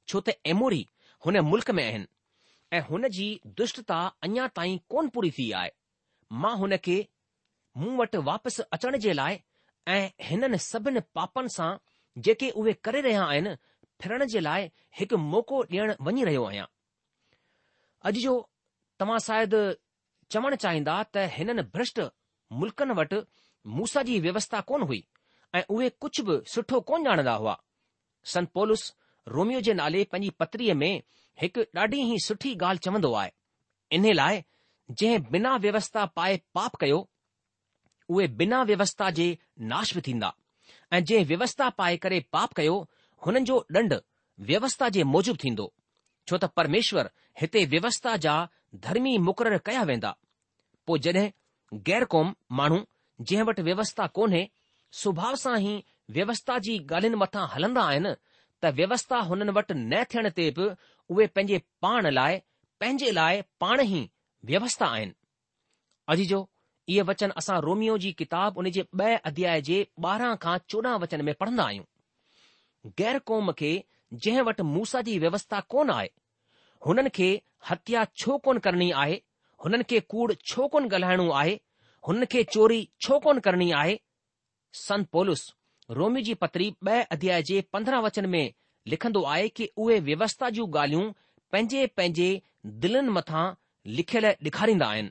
छो 0.09 0.23
त 0.29 0.37
एमोरी 0.53 0.79
हुन 1.27 1.39
मुल्क़ 1.49 1.73
में 1.79 1.83
आहिनि 1.85 2.09
ऐं 2.73 2.81
हुन 2.89 3.09
जी 3.19 3.27
दुष्टता 3.61 3.99
अञा 4.29 4.47
ताईं 4.61 4.79
कोन 4.95 5.09
पूरी 5.17 5.31
थी 5.41 5.51
आहे 5.61 5.71
मां 6.45 6.55
हुन 6.63 6.77
खे 6.89 6.97
मूं 7.83 7.93
वटि 8.01 8.25
वापसि 8.33 8.67
अचण 8.79 8.97
जे 9.07 9.13
लाइ 9.21 9.39
ऐं 9.97 10.01
हिननि 10.31 10.59
सभिनि 10.73 11.01
पापनि 11.21 11.55
सां 11.59 11.69
जेके 12.29 12.51
उहे 12.63 12.73
करे 12.87 13.01
रहिया 13.09 13.25
आहिनि 13.35 13.55
फिरण 14.05 14.27
जे 14.37 14.41
लाइ 14.49 14.71
हिकु 15.01 15.21
मौक़ो 15.35 15.63
ॾियणु 15.71 16.01
वञी 16.09 16.25
रहियो 16.31 16.49
आहियां 16.53 16.67
अॼु 18.09 18.25
जो 18.27 18.37
तव्हां 19.03 19.21
शायदि 19.29 19.63
चवण 20.35 20.55
चाहींदा 20.63 20.95
त 21.15 21.25
हिननि 21.35 21.63
भ्रष्ट 21.75 22.01
मुल्कनि 22.61 22.95
वटि 23.01 23.19
मूसा 23.79 24.03
जी 24.09 24.19
व्यवस्था 24.25 24.61
कोन 24.71 24.83
हुई 24.91 25.05
ऐं 25.59 25.63
उहे 25.75 25.89
कुझु 26.05 26.25
बि 26.31 26.37
सुठो 26.55 26.81
कोन 26.91 27.07
ॼाणंदा 27.11 27.35
हुआ 27.43 27.55
संत 28.33 28.51
पोलुस 28.59 28.83
रोमियो 29.37 29.61
जे 29.69 29.75
नाले 29.83 30.03
पंहिंजी 30.15 30.31
पत्रीअ 30.43 30.75
में 30.83 30.91
हिकु 31.43 31.63
ॾाढी 31.83 32.01
ई 32.15 32.19
सुठी 32.27 32.55
ॻाल्हि 32.59 32.85
चवंदो 32.87 33.13
आहे 33.21 33.31
इन 34.01 34.09
लाइ 34.21 34.43
जंहिं 35.03 35.21
बिना 35.37 35.55
व्यवस्था 35.67 36.05
पाए 36.19 36.41
पाप 36.59 36.77
कयो 36.83 36.99
उहे 38.15 38.27
बिना 38.43 38.63
व्यवस्था 38.73 39.11
जे 39.19 39.27
नाश 39.75 39.95
बि 39.95 40.01
थींदा 40.09 40.33
ऐं 40.97 41.03
जंहिं 41.11 41.25
व्यवस्था 41.31 41.69
पाए 41.81 41.97
करे 42.07 42.21
पाप 42.37 42.53
कयो 42.61 42.77
हुननि 43.27 43.45
जो 43.53 43.59
ॾंड 43.79 43.95
व्यवस्था 44.51 44.89
जे 44.99 45.05
मूजिब 45.17 45.37
थींदो 45.45 45.73
छो 46.29 46.39
त 46.39 46.51
परमेश्वर 46.61 47.11
हिते 47.45 47.65
व्यवस्था 47.75 48.17
जा 48.29 48.37
धर्मी 48.85 49.17
मुक़ररु 49.27 49.59
कया 49.67 49.83
वेंदा 49.91 50.15
पोइ 50.87 50.99
जड॒हिं 51.07 51.33
गैर 51.89 52.05
क़ौम 52.13 52.33
माण्हू 52.59 52.79
जंहिं 53.21 53.45
वटि 53.49 53.63
व्यवस्था 53.69 54.07
कोन्हे 54.19 54.43
सुभाउ 55.03 55.37
सां 55.43 55.57
ई 55.61 55.75
व्यवस्था 56.17 56.59
जी 56.67 56.77
ॻाल्हियुनि 56.93 57.21
मथां 57.23 57.47
हलंदा 57.55 57.85
आहिनि 57.93 58.13
त 58.63 58.73
व्यवस्था 58.81 59.21
हुननि 59.31 59.55
वटि 59.59 59.75
न 59.79 60.03
थियण 60.13 60.29
ते 60.39 60.49
बि 60.59 60.69
उहे 61.15 61.27
पंहिंजे 61.39 61.61
पाण 61.87 62.11
लाइ 62.19 62.39
पंहिंजे 62.81 63.11
लाइ 63.21 63.43
पाण 63.65 63.85
ई 63.87 64.03
व्यवस्था 64.53 64.87
आहिनि 64.99 65.15
अॼु 66.15 66.29
जो 66.33 66.41
इहे 66.95 67.03
वचन 67.13 67.33
असां 67.43 67.61
रोमियो 67.69 67.97
जी 68.07 68.13
किताब 68.23 68.63
उन 68.63 68.71
जे 68.79 68.87
ब॒ 69.03 69.13
अध्याय 69.33 69.61
जे 69.71 69.81
ॿारहं 70.09 70.37
खां 70.47 70.57
चोॾहं 70.75 70.99
वचन 71.07 71.25
में 71.31 71.35
पढ़ंदा 71.43 71.69
आहियूं 71.71 72.93
ग़ैर 73.01 73.19
क़ौम 73.33 73.53
खे 73.63 73.73
जंहिं 74.25 74.43
वटि 74.51 74.63
मूसा 74.75 75.01
जी 75.11 75.19
व्यवस्था 75.27 75.61
कोन 75.75 75.91
आहे 75.99 76.11
हुननि 76.87 77.11
खे 77.17 77.29
हत्या 77.69 78.05
छो 78.21 78.37
कोन 78.47 78.59
करणी 78.65 78.91
आहे 79.03 79.15
हुननि 79.65 79.85
खे 79.91 80.01
कूड़ 80.13 80.33
छो 80.49 80.67
कोन 80.73 80.85
ॻाल्हाइणो 80.93 81.29
आहे 81.41 81.55
हुननि 82.09 82.27
खे 82.33 82.43
चोरी 82.55 82.81
छो 83.07 83.19
कोन 83.25 83.39
करणी 83.47 83.71
आहे 83.81 83.97
सन 84.87 85.05
पोलिस 85.15 85.43
रोमी 85.99 86.23
जी 86.29 86.35
पत्री 86.43 86.69
ॿ 86.87 87.03
अध्याय 87.17 87.43
जे 87.49 87.61
पंद्रहं 87.73 88.03
वचन 88.07 88.27
में 88.35 88.47
लिखंदो 88.93 89.23
आहे 89.33 89.49
कि 89.57 89.69
उहे 89.83 89.99
व्यवस्था 90.09 90.51
जूं 90.59 90.67
ॻाल्हियूं 90.79 91.11
पंहिंजे 91.53 91.87
पंहिंजे 91.97 92.29
दिलनि 92.85 93.13
मथां 93.19 93.45
लिखियल 93.99 94.27
ॾेखारींदा 94.31 94.87
आहिनि 94.95 95.11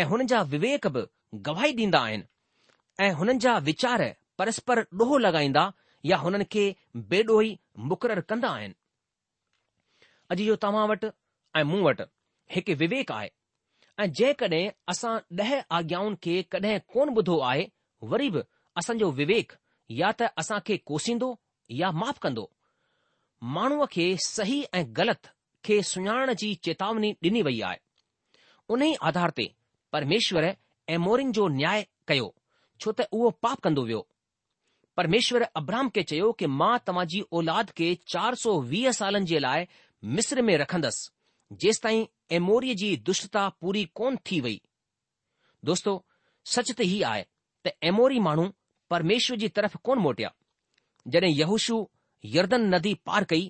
ऐं 0.00 0.04
हुननि 0.12 0.26
जा 0.32 0.42
विवेक 0.54 0.86
बि 0.96 1.04
गवाही 1.48 1.72
ॾींदा 1.80 2.00
आहिनि 2.10 2.26
ऐं 3.06 3.10
हुननि 3.22 3.38
जा 3.46 3.56
वीचार 3.70 4.04
परस्पर 4.42 4.84
ॾोहो 5.04 5.18
लॻाईंदा 5.26 5.64
या 6.12 6.16
हुननि 6.24 6.44
खे 6.56 6.66
बेॾोही 7.14 7.58
मुक़ररु 7.90 8.22
कंदा 8.32 8.50
आहिनि 8.58 8.79
अॼु 10.32 10.44
जो 10.46 10.54
तव्हां 10.62 10.86
वटि 10.88 11.06
ऐं 11.58 11.62
मूं 11.68 11.78
वटि 11.84 12.04
हिकु 12.54 12.74
विवेक 12.82 13.10
आहे 13.18 13.30
ऐं 14.02 14.06
जेकॾहिं 14.18 14.68
असां 14.92 15.14
ॾह 15.42 15.50
आज्ञाउनि 15.78 16.16
खे 16.24 16.34
कॾहिं 16.54 16.78
कोन 16.92 17.08
ॿुधो 17.16 17.38
आहे 17.50 17.64
वरी 18.12 18.28
बि 18.34 18.40
असांजो 18.78 19.08
विवेक 19.20 19.52
या 20.00 20.10
त 20.20 20.30
असां 20.42 20.58
खे 20.66 20.76
कोसींदो 20.90 21.30
या 21.82 21.90
माफ़ 22.02 22.18
कंदो 22.24 22.44
माण्हूअ 23.56 23.86
खे 23.94 24.06
सही 24.26 24.62
ऐं 24.78 24.84
ग़लति 24.98 25.30
खे 25.66 25.82
सुञाणण 25.90 26.32
जी 26.42 26.54
चेतावनी 26.64 27.10
ॾिनी 27.24 27.42
वई 27.48 27.60
आहे 27.70 27.78
उन 28.74 28.82
ई 28.88 28.92
आधार 29.10 29.30
ते 29.36 29.46
परमेश्वर 29.92 30.44
ऐमोरिन 30.98 31.32
जो 31.38 31.48
न्याय 31.60 31.84
कयो 32.08 32.30
छो 32.82 32.92
त 32.98 33.06
उहो 33.16 33.30
पाप 33.44 33.60
कंदो 33.66 33.82
वियो 33.90 34.06
परमेश्वर 34.96 35.42
अब्राम 35.60 35.88
खे 35.94 36.02
चयो 36.10 36.30
कि 36.40 36.46
मां 36.60 36.76
तव्हां 36.86 37.06
जी 37.12 37.20
औलाद 37.38 37.70
खे 37.80 37.90
चार 38.12 38.34
सौ 38.44 38.54
वीह 38.72 38.90
सालनि 39.00 39.26
जे 39.34 39.38
लाइ 39.44 39.66
मिस्र 40.04 40.42
में 40.42 40.56
रखंदसि 40.58 41.56
जेसिताईं 41.62 42.04
एमोरीअ 42.36 42.74
जी 42.82 42.88
दुष्टता 43.06 43.40
पूरी 43.62 43.84
कोन 44.00 44.16
थी 44.30 44.38
वई 44.44 44.60
दोस्तो 45.70 45.92
सच 46.52 46.70
त 46.70 46.80
हीअ 46.90 47.06
आए 47.08 47.24
त 47.66 47.72
एमोरी 47.90 48.18
माण्हू 48.26 48.46
परमेश्वर 48.90 49.36
जी 49.42 49.48
तरफ़ 49.58 49.76
कोन 49.88 49.98
मोटिया 50.04 50.30
जॾहिं 51.16 51.32
यहूशु 51.40 51.76
यर्दन 52.36 52.64
नदी 52.74 52.94
पार 53.10 53.24
कई 53.32 53.44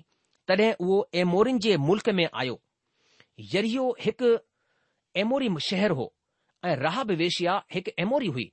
तॾहिं 0.47 0.71
उहो 0.73 0.97
एमोरिन 1.23 1.59
जे 1.67 1.77
मुल्क 1.89 2.09
में 2.19 2.27
आयो 2.43 2.59
यरो 3.53 3.95
हिकु 4.01 4.33
एमोरी 5.23 5.49
शहर 5.69 5.91
हो 6.01 6.11
ऐं 6.69 6.75
राह 6.83 7.01
वेशिया 7.23 7.55
हिकु 7.73 7.91
एमोरी 8.05 8.27
हुई 8.39 8.51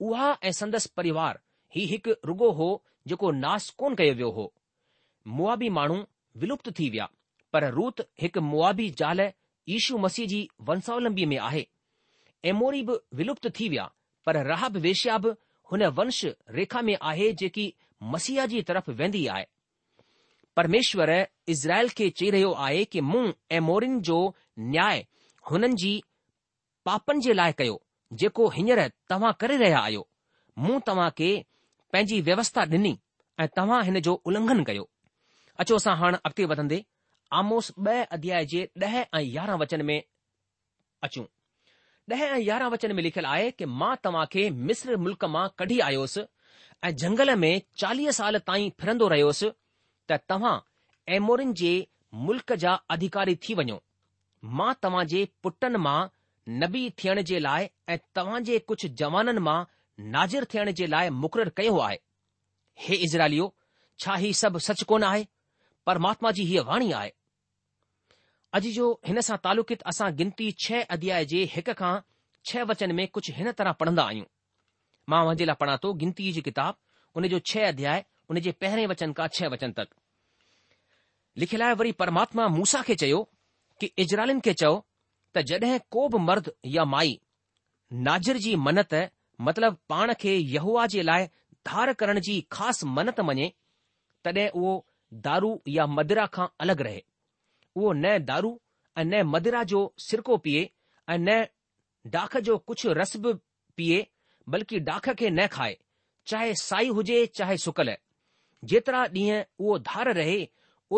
उहा 0.00 0.30
ऐं 0.44 0.52
संदसि 0.60 0.90
परिवार 0.96 1.40
ही 1.76 1.84
हिकु 1.94 2.14
रुॻो 2.30 2.50
हो 2.62 2.70
जेको 3.08 3.30
नास 3.42 3.68
कोन 3.82 3.94
कयो 4.02 4.14
वियो 4.22 4.30
हो 4.38 4.52
मुआ 5.38 5.56
माण्हू 5.80 6.00
विलुप्त 6.42 6.70
थी 6.78 6.90
विया 6.90 7.08
पर 7.54 7.66
रूत 7.74 8.00
हिकु 8.20 8.40
मुआबी 8.52 8.86
ज़ाल 9.00 9.20
यीशू 9.72 9.98
मसीह 10.04 10.26
जी 10.30 10.38
वंशावलंबी 10.68 11.24
में 11.32 11.36
आहे 11.48 11.64
एमोरी 12.52 12.82
बि 12.88 12.96
विलुप्त 13.18 13.48
थी 13.58 13.68
विया 13.74 13.84
पर 14.26 14.36
रहाब 14.48 14.76
वेश्या 14.86 15.18
बि 15.26 15.30
हुन 15.72 15.84
वंश 15.98 16.18
रेखा 16.56 16.80
में 16.88 16.96
आहे 17.10 17.32
जेकी 17.42 17.66
मसीह 18.14 18.46
जी 18.52 18.62
तरफ़ 18.70 18.90
वेंदी 19.00 19.26
आहे 19.34 19.46
परमेश्वर 20.56 21.10
इज़राइल 21.54 21.88
खे 22.00 22.08
चई 22.18 22.30
रहियो 22.36 22.50
आहे 22.64 22.84
कि 22.94 23.00
मूं 23.12 23.22
एमोरिन 23.60 24.00
जो 24.08 24.18
न्याय 24.72 25.04
हुननि 25.50 25.72
जी 25.82 25.92
पापनि 26.88 27.20
जे 27.28 27.32
लाइ 27.38 27.52
कयो 27.60 27.80
जेको 28.22 28.48
हींअर 28.56 28.80
तव्हां 29.12 29.32
करे 29.40 29.56
रहिया 29.62 29.78
आहियो 29.86 30.06
मूं 30.66 30.80
तव्हां 30.90 31.08
खे 31.20 31.30
पंहिंजी 31.92 32.20
व्यवस्था 32.30 32.66
ॾिनी 32.76 32.94
ऐं 33.44 33.48
तव्हां 33.56 33.82
हिन 33.88 34.00
जो 34.08 34.14
उल्लंघन 34.26 34.62
कयो 34.70 34.88
अचो 35.64 35.76
असां 35.82 35.96
हाणे 36.02 36.18
अॻिते 36.28 36.44
वधंदे 36.54 36.82
आमोस 37.32 37.70
ॿ 37.86 38.04
अध्याय 38.14 38.44
जे 38.46 38.64
ॾह 38.82 38.96
ऐं 38.98 39.20
यारहं 39.22 39.58
वचन 39.58 39.82
में 39.90 40.00
अचूं 41.02 41.24
ॾह 42.12 42.22
ऐं 42.24 42.38
यारहं 42.40 42.70
वचन 42.70 42.92
में 42.96 43.02
लिखियलु 43.02 43.28
आहे 43.28 43.50
कि 43.60 43.64
मां 43.82 43.94
तव्हां 44.04 44.24
खे 44.32 44.48
मिस्र 44.70 44.96
मुल्क़ 45.04 45.24
मां 45.36 45.46
कढी 45.58 45.78
आयोसि 45.88 46.24
ऐं 46.88 46.94
जंगल 47.04 47.34
में 47.44 47.52
चालीह 47.82 48.10
साल 48.20 48.38
ताईं 48.50 48.70
फिरंदो 48.80 49.08
रहियोसि 49.14 49.50
त 50.10 50.18
तव्हां 50.28 50.54
एमोरिन 51.18 51.52
जे 51.62 51.72
मुल्क 52.28 52.52
जा 52.66 52.74
अधिकारी 52.96 53.36
थी 53.48 53.54
वञो 53.62 53.78
मां 54.58 54.72
तव्हां 54.86 55.06
जे 55.14 55.24
पुटनि 55.46 55.78
मां 55.88 55.96
नबी 56.64 56.84
थियण 57.02 57.22
जे 57.32 57.38
लाइ 57.48 57.68
ऐं 57.88 57.98
तव्हां 58.20 58.42
जे 58.50 58.58
कुझु 58.72 58.88
जवाननि 59.02 59.46
मां 59.50 59.56
नाज़िर 60.18 60.44
थियण 60.54 60.70
जे 60.82 60.86
लाइ 60.96 61.10
मुक़ररु 61.24 61.50
कयो 61.62 61.76
आहे 61.88 61.98
हे 62.86 62.94
इज़राइलियो 63.08 63.52
छा 64.06 64.14
ही 64.26 64.32
सभु 64.42 64.58
सच 64.68 64.82
कोन 64.92 65.04
आहे 65.10 65.26
परमात्मा 65.86 66.30
जी 66.36 66.42
हीअ 66.50 66.62
वाणी 66.68 66.90
आहे 66.98 67.10
अॼु 68.58 68.70
जो 68.74 68.86
हिन 69.06 69.20
सां 69.26 69.36
तालुकित 69.44 69.82
असां 69.92 70.10
गिनती 70.18 70.50
छह 70.64 70.82
अध्याय 70.96 71.24
जे 71.32 71.42
हिक 71.54 71.70
खां 71.80 71.94
छह 72.50 72.64
वचन 72.68 72.92
में 72.98 73.06
कुझु 73.16 73.32
हिन 73.38 73.50
तरह 73.58 73.72
पढ़ंदा 73.80 74.02
आहियूं 74.10 74.26
मां 75.12 75.24
हुनजे 75.26 75.44
लाइ 75.50 75.56
पढ़ा 75.62 75.76
थो 75.82 75.92
गिनती 76.02 76.30
जी 76.36 76.40
किताब 76.48 76.74
उन 77.20 77.28
जो 77.32 77.38
छह 77.52 77.68
अध्याय 77.68 78.04
उन 78.30 78.40
जे 78.46 78.52
पहिरें 78.64 78.86
वचन 78.94 79.12
खां 79.20 79.26
छह 79.38 79.48
वचन 79.56 79.72
तक 79.80 79.94
लिखियल 81.42 81.62
आहे 81.66 81.74
वरी 81.82 81.92
परमात्मा 82.04 82.46
मूसा 82.58 82.82
खे 82.88 82.94
चयो 83.04 83.22
कि 83.80 83.90
इजरालिन 84.04 84.40
खे 84.48 84.54
चओ 84.64 84.72
त 85.36 85.42
जॾहिं 85.50 85.78
को 85.96 86.06
बि 86.14 86.18
मर्द 86.28 86.50
या 86.76 86.84
माई 86.94 87.14
नाजिर 88.08 88.36
जी 88.46 88.54
मनत 88.66 88.94
मतिलब 89.46 89.76
पाण 89.92 90.12
खे 90.20 90.34
यहूआ 90.56 90.86
जे 90.94 91.02
लाइ 91.08 91.26
धार 91.68 91.92
करण 92.02 92.18
जी 92.26 92.40
ख़ासि 92.56 92.86
मनत 92.98 93.20
मञे 93.30 93.48
तॾहिं 94.24 94.48
उहो 94.50 94.74
दारू 95.24 95.50
या 95.74 95.86
मदिरा 95.96 96.26
खां 96.36 96.46
अलॻि 96.64 96.82
रहे 96.86 97.00
उहो 97.76 97.92
न 97.92 98.18
दारू 98.30 98.50
ऐं 98.98 99.04
न 99.04 99.22
मदिरा 99.34 99.62
जो 99.72 99.80
सिरको 100.06 100.36
पीए 100.46 100.62
ऐं 100.64 101.18
न 101.18 101.42
डाख 102.16 102.36
जो 102.48 102.56
कुझु 102.70 102.92
रस 103.00 103.16
बि 103.26 103.32
पीए 103.76 104.06
बल्कि 104.54 104.80
डाख 104.90 105.08
खे 105.22 105.30
न 105.30 105.46
खाए 105.56 105.76
चाहे 106.32 106.54
साई 106.62 106.88
हुजे 106.98 107.24
चाहे 107.40 107.56
सुकल 107.66 107.96
जेतिरा 108.72 109.02
ॾींहं 109.14 109.44
उहो 109.58 109.78
धार 109.90 110.12
रहे 110.20 110.38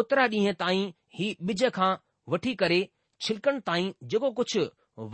ओतिरा 0.00 0.26
ॾींहं 0.36 0.54
ताईं 0.64 0.86
ही 1.18 1.30
ॿिज 1.50 1.64
खां 1.78 1.90
वठी 2.34 2.54
करे 2.62 2.80
छिलकनि 3.26 3.60
ताईं 3.70 3.92
जेको 4.12 4.30
कुझु 4.40 4.64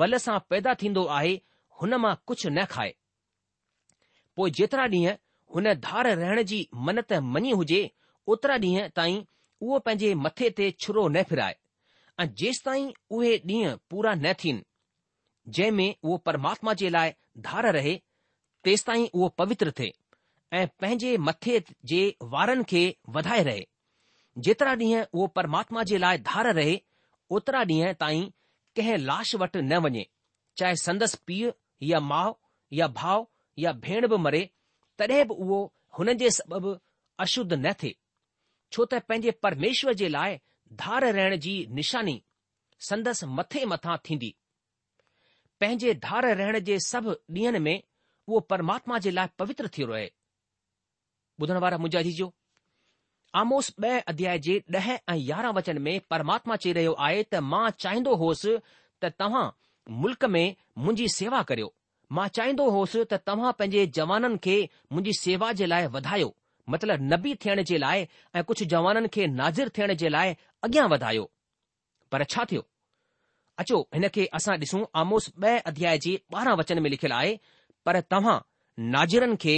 वल 0.03 0.17
सां 0.27 0.39
पैदा 0.53 0.75
थींदो 0.83 1.05
आहे 1.19 1.35
हुन 1.81 1.95
मां 2.05 2.15
कुझु 2.31 2.51
न 2.51 2.65
खाए 2.75 2.95
पोइ 4.37 4.51
जेतिरा 4.61 4.87
ॾींहं 4.97 5.21
हुन 5.55 5.73
धार 5.89 6.09
रहण 6.23 6.43
जी 6.53 6.61
मनत 6.89 7.13
मञी 7.35 7.51
हुजे 7.63 7.81
ओतिरा 8.31 8.57
ॾींहं 8.57 8.89
ताईं 8.97 9.23
उहो 9.67 9.79
पंहिंजे 9.87 10.11
मथे 10.25 10.49
ते 10.59 10.67
छुरो 10.85 11.07
न 11.09 11.23
फिराए 11.31 11.57
ऐं 12.23 12.27
जेसि 12.41 12.61
ताईं 12.67 12.91
उहे 13.17 13.31
ॾींहं 13.51 13.77
पूरा 13.91 14.13
न 14.19 14.33
थियनि 14.43 14.63
जंहिं 15.57 15.71
में 15.79 15.87
उहो 16.03 16.17
परमात्मा 16.29 16.75
जे 16.83 16.91
लाइ 16.97 17.13
धार 17.47 17.69
रहे 17.79 17.95
तेसि 18.69 18.85
ताईं 18.91 19.07
उहो 19.13 19.29
पवित्र 19.43 19.71
थिए 19.81 19.93
ऐं 20.61 20.67
पंहिंजे 20.83 21.17
मथे 21.29 21.63
जे 21.95 22.03
वारनि 22.35 22.65
खे 22.73 22.83
वधाए 23.17 23.43
रहे 23.49 23.65
जेतिरा 24.49 24.75
ॾींहं 24.77 25.07
उहो 25.13 25.27
परमात्मा 25.39 25.83
जे 25.93 25.99
लाइ 26.05 26.19
धार 26.31 26.53
रहे 26.61 26.79
ओतिरा 27.39 27.65
ॾींहं 27.65 27.95
ताईं 28.05 28.25
कंहिं 28.81 28.97
लाश 29.09 29.35
वटि 29.45 29.63
न 29.71 29.79
वञे 29.89 30.07
चाहे 30.61 30.77
संदसि 30.87 31.19
पीउ 31.33 31.51
या 31.91 32.01
माउ 32.13 32.33
या 32.83 32.87
भाउ 33.01 33.25
या 33.67 33.73
भेण 33.89 34.07
बि 34.09 34.17
मरे 34.29 34.49
तॾहिं 34.99 35.25
बि 35.29 35.35
उहो 35.49 35.59
हुन 35.99 36.13
जे 36.25 36.31
सबबि 36.39 36.73
अशुद्ध 37.27 37.53
न 37.55 37.73
थिए 37.83 37.97
छो 38.73 38.85
त 38.91 38.95
पंहिंजे 39.09 39.31
परमेश्वर 39.45 39.95
जे 40.01 40.09
लाइ 40.09 40.39
धार 40.83 41.05
रहण 41.13 41.37
जी 41.47 41.55
निशानी 41.79 42.17
संदसि 42.89 43.27
मथे 43.39 43.65
मथां 43.73 43.97
थींदी 44.09 44.31
पंहिंजे 45.61 45.93
धार 46.07 46.27
रहण 46.41 46.59
जे 46.69 46.79
सभु 46.87 47.15
ॾींहंनि 47.39 47.59
में 47.67 47.75
उहो 47.77 48.41
परमात्मा 48.53 48.99
जे 49.07 49.11
लाइ 49.19 49.29
पवित्र 49.43 49.69
थी 49.77 49.85
रहे 49.93 50.09
ॿुधण 51.43 51.59
वारा 51.65 51.79
मुंहिंजादी 51.85 52.13
जो 52.21 52.33
आमोस 53.43 53.71
ॿ 53.83 54.01
अध्याय 54.13 54.39
जे 54.49 54.57
ॾह 54.79 54.91
ऐं 54.95 55.17
यारहां 55.19 55.53
वचन 55.59 55.83
में 55.89 55.93
परमात्मा 56.15 56.57
चई 56.65 56.73
रहियो 56.79 56.93
आहे 57.07 57.23
त 57.31 57.45
मां 57.53 57.65
चाहिंदो 57.87 58.15
होसि 58.25 58.57
त 59.03 59.15
तव्हां 59.23 59.47
मुल्क़ 60.03 60.25
में 60.35 60.45
मुंहिंजी 60.85 61.07
सेवा 61.19 61.43
करियो 61.53 61.73
मां 62.19 62.29
चाहिंदो 62.39 62.69
होसि 62.79 63.05
त 63.13 63.21
तव्हां 63.31 63.53
पंहिंजे 63.61 63.87
जवाननि 64.01 64.39
खे 64.49 64.57
मुंहिंजी 64.93 65.19
सेवा 65.25 65.53
जे 65.63 65.67
लाइ 65.75 65.87
वधायो 65.99 66.31
मतिलब 66.71 67.01
नबी 67.13 67.35
थियण 67.45 67.63
जे 67.71 67.79
लाइ 67.79 68.07
ऐं 68.37 68.43
कुझु 68.45 68.65
जवाननि 68.73 69.09
खे 69.15 69.27
नाज़िर 69.27 69.69
थियण 69.79 69.95
जे 70.03 70.09
लाइ 70.09 70.35
अॻियां 70.65 70.89
वधायो 70.89 71.31
पर 72.13 72.25
छा 72.35 72.45
थियो 72.53 72.63
अचो 73.63 73.81
हिन 73.95 74.09
खे 74.15 74.27
असां 74.39 74.55
ॾिसूं 74.61 74.85
आमोस 75.01 75.29
ॿ 75.45 75.59
अध्याय 75.71 75.99
जे 76.05 76.15
ॿारहं 76.35 76.57
वचन 76.59 76.83
में 76.83 76.91
लिखियलु 76.91 77.15
आहे 77.15 77.37
पर 77.87 78.01
तव्हां 78.15 78.39
नाज़िरनि 78.95 79.37
खे 79.45 79.55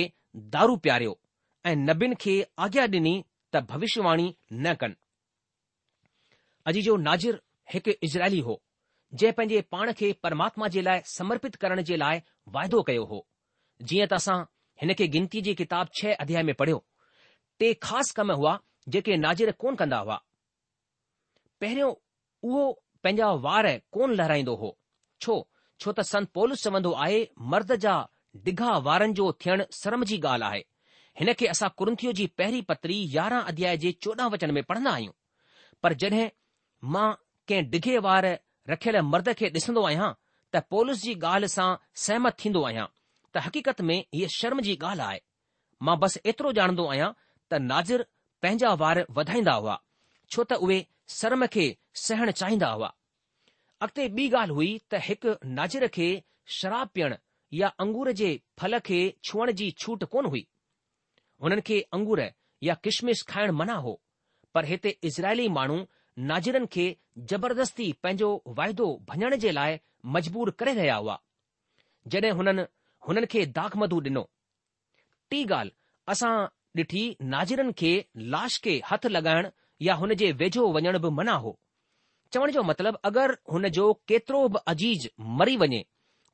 दारू 0.56 0.76
प्यारियो 0.86 1.18
ऐं 1.66 1.76
नबीन 1.90 2.14
खे 2.22 2.34
आज्ञा 2.66 2.86
ॾिनी 2.96 3.14
त 3.54 3.60
भविष्यवाणी 3.72 4.34
न 4.52 4.74
कनि 4.84 4.96
अॼु 6.70 6.80
जो 6.88 6.96
नाज़र 7.08 7.40
हिकु 7.74 7.92
इज़राइली 8.08 8.40
हो 8.48 8.60
जंहिं 9.20 9.32
पंहिंजे 9.38 9.60
पाण 9.76 9.92
खे 10.00 10.12
परमात्मा 10.22 10.68
जे 10.76 10.82
लाइ 10.88 11.00
समर्पित 11.14 11.54
करण 11.64 11.82
जे 11.90 11.96
लाइ 12.04 12.22
वाइदो 12.56 12.82
कयो 12.90 13.04
हो 13.12 13.24
जीअं 13.90 14.06
त 14.14 14.20
असां 14.22 14.38
हिन 14.82 14.94
खे 15.00 15.08
गिनती 15.16 15.44
जी 15.48 15.54
किताब 15.62 15.94
छह 16.00 16.14
अध्याय 16.24 16.42
में 16.50 16.54
पढ़ियो 16.64 16.82
टे 17.60 17.72
ख़ासि 17.86 18.12
कम 18.16 18.32
हुआ 18.40 18.58
जेके 18.94 19.16
नाज़िर 19.16 19.50
कोन 19.62 19.74
कंदा 19.80 19.98
हुआ 20.04 20.16
पहिरियों 21.60 21.92
उहो 22.48 22.64
पंहिंजा 23.04 23.30
वार 23.46 23.66
कोन 23.92 24.14
लहराईंदो 24.20 24.54
हो 24.62 24.76
छो 25.22 25.34
छो 25.80 25.92
त 25.92 26.00
संत 26.12 26.30
पोलिस 26.34 26.62
चवंदो 26.64 26.92
आहे 27.04 27.20
मर्द 27.52 27.74
जा 27.84 27.94
डिघा 28.46 28.76
वारनि 28.88 29.12
जो 29.20 29.30
थियण 29.44 29.64
शर्म 29.80 30.04
जी 30.10 30.18
ॻाल्हि 30.20 30.48
आहे 30.48 30.62
हिन 31.20 31.32
खे 31.40 31.46
असां 31.54 31.68
कुर्थीअ 31.78 32.12
जी 32.20 32.26
पहिरीं 32.40 32.62
पतरी 32.68 32.96
यारहं 33.16 33.50
अध्याय 33.52 33.76
जे 33.84 33.92
चोॾहं 34.06 34.30
वचन 34.32 34.50
में 34.56 34.62
पढ़ंदा 34.70 34.90
आहियूं 34.92 35.12
पर 35.82 35.92
जड॒हिं 36.04 36.28
मां 36.96 37.06
कंहिं 37.48 37.68
डिघे 37.74 37.98
वार 38.06 38.26
रखियल 38.70 39.00
मर्द 39.12 39.28
खे 39.42 39.50
ॾिसंदो 39.58 39.84
आहियां 39.90 40.08
त 40.52 40.64
पोलिस 40.74 41.02
जी 41.04 41.14
ॻाल्हि 41.32 41.48
सां 41.56 41.68
सहमत 42.06 42.38
थींदो 42.44 42.64
आहियां 42.70 42.86
त 43.34 43.44
हक़ीक़त 43.46 43.80
में 43.90 43.96
हीअ 44.14 44.28
शर्म 44.38 44.60
जी 44.68 44.76
ॻाल्हि 44.90 45.06
आहे 45.08 45.20
मां 45.90 45.96
बसि 46.06 46.20
एतिरो 46.34 46.52
ॼाणंदो 46.60 46.86
आहियां 46.94 47.12
नाज़िर 47.58 48.04
पंहिंजा 48.42 48.72
वार 48.80 49.04
वधाईंदा 49.16 49.52
हुआ 49.54 49.78
छो 50.32 50.42
त 50.44 50.52
उहे 50.66 50.80
शर्म 51.20 51.46
खे 51.54 51.66
सहण 52.06 52.30
चाहींदा 52.40 52.68
हुआ 52.76 52.88
अॻिते 53.84 54.06
ॿी 54.16 54.28
ॻाल्हि 54.34 54.54
हुई 54.54 54.78
त 54.92 55.00
हिकु 55.08 55.34
नाज़िर 55.58 55.86
खे 55.96 56.06
शराब 56.58 56.88
पीअण 56.94 57.14
या 57.60 57.68
अंगूर 57.82 58.10
जे 58.20 58.30
फल 58.58 58.78
खे 58.88 58.98
छुअण 59.24 59.50
जी 59.60 59.70
छूट 59.78 60.04
कोन 60.14 60.26
हुई 60.34 60.46
हुननि 61.42 61.60
खे 61.68 61.80
अंगूर 61.98 62.22
या 62.62 62.74
किशमिश 62.84 63.22
खाइण 63.30 63.50
मना 63.60 63.74
हो 63.86 64.00
पर 64.54 64.64
हिते 64.64 64.96
इज़राइली 65.10 65.48
माण्हू 65.58 65.78
नाज़िरनि 66.30 66.66
खे 66.74 66.86
ज़बरदस्ती 67.32 67.92
पंहिंजो 68.02 68.30
वाइदो 68.58 68.86
भञण 69.10 69.36
जे 69.44 69.50
लाइ 69.52 69.78
मजबूर 70.16 70.50
करे 70.58 70.74
रहिया 70.74 70.96
हुआ 70.96 71.18
जॾहिं 72.14 72.32
हुननि 72.38 72.64
हुननि 73.08 73.26
खे 73.32 73.44
दाख 73.46 73.72
दाॻमदू 73.76 74.00
ॾिनो 74.00 74.28
टी 75.30 75.44
ॻाल्हि 75.44 75.72
असां 76.12 76.32
ॾिठी 76.78 77.02
नाज़रनि 77.32 77.72
खे 77.80 77.90
लाश 78.34 78.56
खे 78.64 78.72
हथु 78.90 79.08
लॻाइण 79.16 79.48
या 79.86 79.94
हुन 80.00 80.14
जे 80.22 80.30
वेझो 80.40 80.64
वञण 80.76 80.98
बि 81.04 81.10
मना 81.18 81.34
हो 81.44 81.52
चवण 82.32 82.50
जो 82.56 82.62
मतिलबु 82.70 82.98
अगरि 83.10 83.36
हुन 83.52 83.68
जो 83.76 83.84
केतिरो 84.10 84.40
बि 84.54 84.62
अजीज़ 84.72 85.06
मरी 85.40 85.56
वञे 85.62 85.80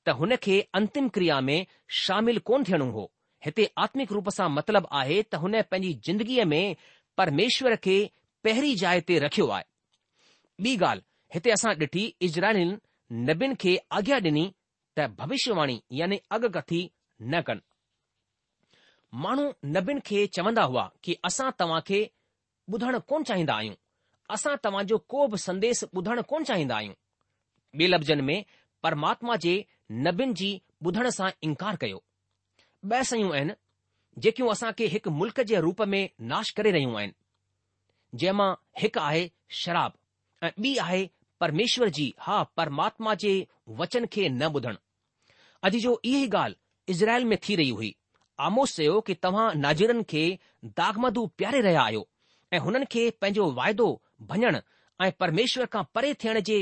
त 0.07 0.17
हुन 0.21 0.37
खे 0.47 0.57
अंतिम 0.81 1.09
क्रिया 1.17 1.41
में 1.49 1.59
शामिल 2.03 2.39
कोन 2.51 2.65
थियणो 2.69 2.87
हो 2.97 3.05
हिते 3.47 3.69
आत्मिक 3.85 4.13
रूप 4.19 4.29
सां 4.37 4.49
मतिलबु 4.57 4.93
आहे 5.01 5.19
त 5.23 5.43
हुन 5.45 5.61
पंहिंजी 5.75 5.93
ज़िंदगीअ 6.09 6.45
में 6.53 6.77
परमेश्वर 7.23 7.77
खे 7.89 7.99
पहिरीं 8.49 8.75
जाइ 8.85 9.01
ते 9.11 9.19
रखियो 9.27 9.49
आहे 9.59 9.69
ॿी 10.65 10.77
ॻाल्हि 10.89 11.35
हिते 11.37 11.51
असां 11.59 11.75
ॾिठी 11.87 12.05
इजराइलनि 12.29 12.77
नबीन 13.31 13.55
खे 13.65 13.77
आॻ्ञा 14.01 14.19
डि॒नी 14.29 14.49
त 14.99 15.11
भविष्यवाणी 15.21 15.81
यानी 16.03 16.21
अॻकथी 16.37 16.83
न 17.35 17.41
कनि 17.51 17.69
माण्हू 19.19 19.49
नबीन 19.67 19.99
खे 20.07 20.27
चवंदा 20.35 20.63
हुआ 20.63 20.89
कि 21.05 21.15
असां 21.25 21.51
तव्हां 21.61 21.81
खे 21.87 22.03
ॿुधण 22.73 22.99
कोन 23.09 23.23
चाहींदा 23.29 23.55
आहियूं 23.55 23.75
असां 24.35 24.55
तव्हां 24.65 24.85
जो 24.87 24.99
को 25.09 25.27
बि 25.33 25.39
संदेस 25.45 25.83
ॿुधण 25.95 26.21
कोन 26.29 26.45
चाहींदा 26.51 26.77
आहियूं 26.77 26.95
ॿिए 27.79 27.89
लफ़्ज़नि 27.89 28.23
में 28.23 28.43
परमात्मा 28.83 29.35
जे 29.45 29.55
नबियुनि 30.07 30.35
जी 30.41 30.51
ॿुधण 30.87 31.09
सां 31.19 31.31
इनकार 31.49 31.77
कयो 31.81 32.01
ॿ 32.93 33.03
शयूं 33.11 33.35
आहिनि 33.35 33.53
जेकियूं 34.23 34.51
असां 34.53 34.73
खे 34.79 34.87
हिक 34.95 35.09
मुल्क़ 35.21 35.41
जे 35.51 35.61
रूप 35.67 35.83
में 35.95 36.03
नाश 36.35 36.51
करे 36.61 36.71
रहियूं 36.77 36.97
आहिनि 36.99 37.13
जंहिंमां 38.19 38.51
हिकु 38.83 39.01
आहे 39.01 39.29
शराब 39.63 39.93
ऐं 40.43 40.51
ॿी 40.63 40.77
आहे 40.87 41.05
परमेश्वर 41.41 41.89
जी 41.99 42.13
हा 42.21 42.43
परमात्मा 42.57 43.15
जे 43.25 43.33
वचन 43.83 44.07
खे 44.13 44.29
न 44.29 44.53
ॿुधण 44.57 44.77
अॼु 45.69 45.79
जो 45.87 46.01
इहा 46.05 46.21
ई 46.23 46.27
ॻाल्हि 46.43 46.57
इज़राइल 46.97 47.25
में 47.35 47.39
थी 47.49 47.57
रही 47.57 47.69
हुई 47.81 47.95
आमोस 48.47 48.75
चयो 48.77 48.99
कि 49.07 49.15
तव्हां 49.25 49.49
नाज़िरनि 49.63 50.03
खे 50.11 50.23
दागमदू 50.81 51.23
प्यारे 51.39 51.61
रहिया 51.67 51.83
आहियो 51.89 52.03
ऐं 52.53 52.59
हुननि 52.67 52.85
खे 52.93 53.03
पंहिंजो 53.21 53.45
वाइदो 53.59 53.87
भञण 54.31 54.57
ऐं 55.07 55.11
परमेश्वर 55.23 55.67
खां 55.75 55.83
परे 55.95 56.13
थियण 56.25 56.41
जे 56.49 56.57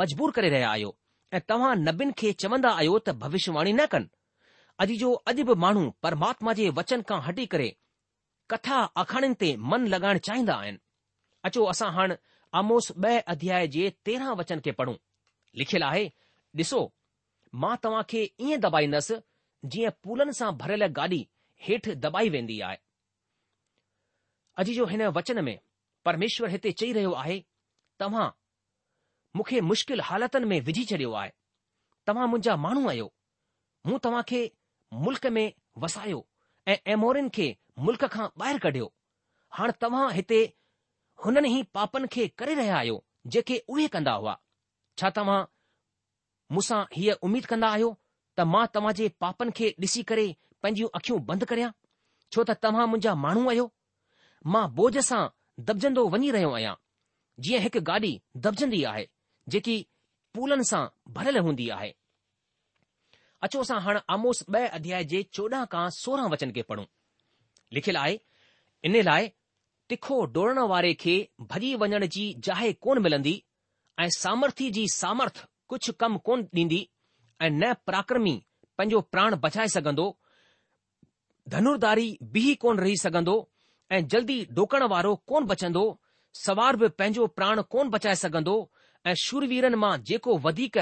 मजबूर 0.00 0.30
करे 0.38 0.48
रहिया 0.56 0.70
आहियो 0.76 0.92
ऐं 1.36 1.40
तव्हां 1.50 1.72
नबीन 1.88 2.12
खे 2.22 2.32
चवंदा 2.44 2.70
आहियो 2.80 2.98
त 3.08 3.14
भविष्यवाणी 3.24 3.72
न 3.80 3.86
कनि 3.94 4.08
अॼु 4.84 4.96
जो 5.02 5.12
अॼु 5.32 5.44
बि 5.50 5.54
माण्हू 5.66 5.82
परमात्मा 6.06 6.52
जे 6.60 6.68
वचन 6.80 7.02
खां 7.10 7.20
हटी 7.30 7.46
करे 7.54 7.68
कथा 8.54 8.78
आखाणियुनि 9.04 9.40
ते 9.44 9.50
मन 9.72 9.86
लॻाइण 9.96 10.18
चाहींदा 10.28 10.54
आहिनि 10.62 10.80
अचो 11.50 11.64
असां 11.74 11.90
हाणे 11.98 12.18
आमोस 12.62 12.90
ब॒ 13.02 13.12
अध्याय 13.34 13.66
जे 13.76 13.88
तेरहं 14.08 14.34
वचन 14.42 14.60
खे 14.68 14.72
पढ़ूं 14.80 14.96
लिखियलु 15.62 15.86
आहे 15.90 16.04
ॾिसो 16.62 16.80
मां 17.62 17.74
तव्हां 17.84 18.02
खे 18.14 18.24
ईअं 18.46 18.62
दॿाईंदसि 18.68 19.20
जीअं 19.64 19.90
पूलनि 20.04 20.32
सां 20.36 20.50
भरियल 20.58 20.86
गाॾी 20.96 21.26
हेठि 21.66 21.94
दॿाई 22.04 22.28
वेंदी 22.36 22.58
आहे 22.68 22.76
अॼु 24.62 24.74
जो 24.78 24.86
हिन 24.92 25.02
वचन 25.18 25.44
में 25.44 25.58
परमेश्वर 26.04 26.48
हिते 26.50 26.72
चई 26.80 26.92
रहियो 26.92 27.12
आहे 27.22 27.38
तव्हां 28.00 28.28
मूंखे 29.36 29.60
मुश्किल 29.70 30.00
हालतुनि 30.10 30.46
में 30.52 30.60
विझी 30.68 30.84
छॾियो 30.92 31.12
आहे 31.22 31.30
तव्हां 32.06 32.28
मुंहिंजा 32.28 32.56
माण्हू 32.66 32.88
आहियो 32.88 33.12
मूं 33.86 33.98
तव्हां 34.04 34.22
खे 34.30 34.40
मुल्क 35.06 35.26
में 35.36 35.46
वसायो 35.84 36.26
ऐं 36.72 36.76
एमोरिन 36.94 37.28
खे 37.36 37.48
मुल्क़ 37.86 38.04
खां 38.14 38.26
ॿाहिरि 38.42 38.58
कढियो 38.64 38.92
हाणे 39.58 39.72
तव्हां 39.82 40.10
हिते 40.16 40.40
हुननि 41.24 41.48
ई 41.58 41.62
पापनि 41.76 42.06
खे 42.14 42.26
करे 42.42 42.54
रहिया 42.60 42.76
आहियो 42.78 43.02
जेके 43.34 43.62
उहे 43.74 43.86
कंदा 43.94 44.12
हुआ 44.22 44.34
छा 44.98 45.10
तव्हां 45.20 45.40
मूंसां 46.56 46.80
हीअ 46.96 47.14
उमीद 47.28 47.46
कंदा 47.52 47.68
आहियो 47.76 47.90
त 48.36 48.40
मां 48.52 48.64
तव्हां 48.74 48.92
जे 48.98 49.08
पापनि 49.24 49.52
खे 49.58 49.68
ॾिसी 49.84 50.02
करे 50.10 50.26
पंहिंजियूं 50.62 50.88
अखियूं 50.98 51.18
बंदि 51.30 51.46
करियां 51.52 51.70
छो 52.32 52.44
त 52.48 52.56
तव्हां 52.66 52.86
मुंहिंजा 52.92 53.14
माण्हू 53.24 53.46
आहियो 53.52 53.64
मां 54.54 54.64
बोझ 54.78 54.94
सां 55.10 55.22
दॿजंदो 55.70 56.04
वञी 56.16 56.30
रहियो 56.36 56.50
आहियां 56.58 56.74
जीअं 57.46 57.62
हिकु 57.66 57.80
गाॾी 57.90 58.12
दबजंदी 58.46 58.80
आहे 58.92 59.06
जेकी 59.54 59.76
पूलनि 60.38 60.68
सां 60.70 60.82
भरियल 61.18 61.38
हूंदी 61.48 61.68
आहे 61.78 61.90
अचो 63.46 63.62
असां 63.66 63.78
हाणे 63.86 64.00
आमोस 64.16 64.42
ब॒ 64.54 64.64
अध्याय 64.78 65.04
जे 65.14 65.22
चोॾहं 65.38 65.64
खां 65.74 65.84
सोरहं 65.98 66.32
वचन 66.34 66.54
खे 66.56 66.64
पढ़ूं 66.70 66.86
लिखियलु 67.78 67.98
आहे 68.04 68.18
इन 68.88 69.00
लाइ 69.10 69.28
तिखो 69.92 70.16
डोड़ण 70.34 70.58
वारे 70.74 70.92
खे 71.04 71.14
भॼी 71.52 71.74
वञण 71.82 72.06
जी 72.16 72.24
जाइ 72.48 72.72
कोन 72.86 73.02
मिलंदी 73.06 73.34
ऐं 74.04 74.08
सामर्थी 74.18 74.70
जी 74.78 74.84
सामर्थ 74.96 75.46
कुझु 75.74 75.92
कमु 76.04 76.18
कोन 76.30 76.44
ॾींदी 76.60 76.80
ऐं 77.44 77.48
न 77.50 77.72
पराक्रमी 77.86 78.34
पंहिंजो 78.78 79.00
प्राण 79.12 79.34
बचाए 79.44 79.68
सघंदो 79.74 80.06
धनुर्धारी 81.54 82.08
बीह 82.32 82.54
कोन 82.62 82.78
रही 82.78 82.96
सघंदो 83.02 83.36
ऐं 83.96 84.06
जल्दी 84.14 84.38
डोकण 84.58 84.82
वारो 84.92 85.14
कोन 85.30 85.44
बचंदो 85.52 85.84
सवार 86.44 86.76
बि 86.82 86.88
पंहिंजो 86.98 87.26
प्राण 87.38 87.62
कोन 87.74 87.88
बचाए 87.94 88.14
सघंदो 88.24 88.54
ऐं 89.10 89.14
शूर 89.24 89.46
मां 89.84 89.92
जेको 90.10 90.36
वधीक 90.46 90.78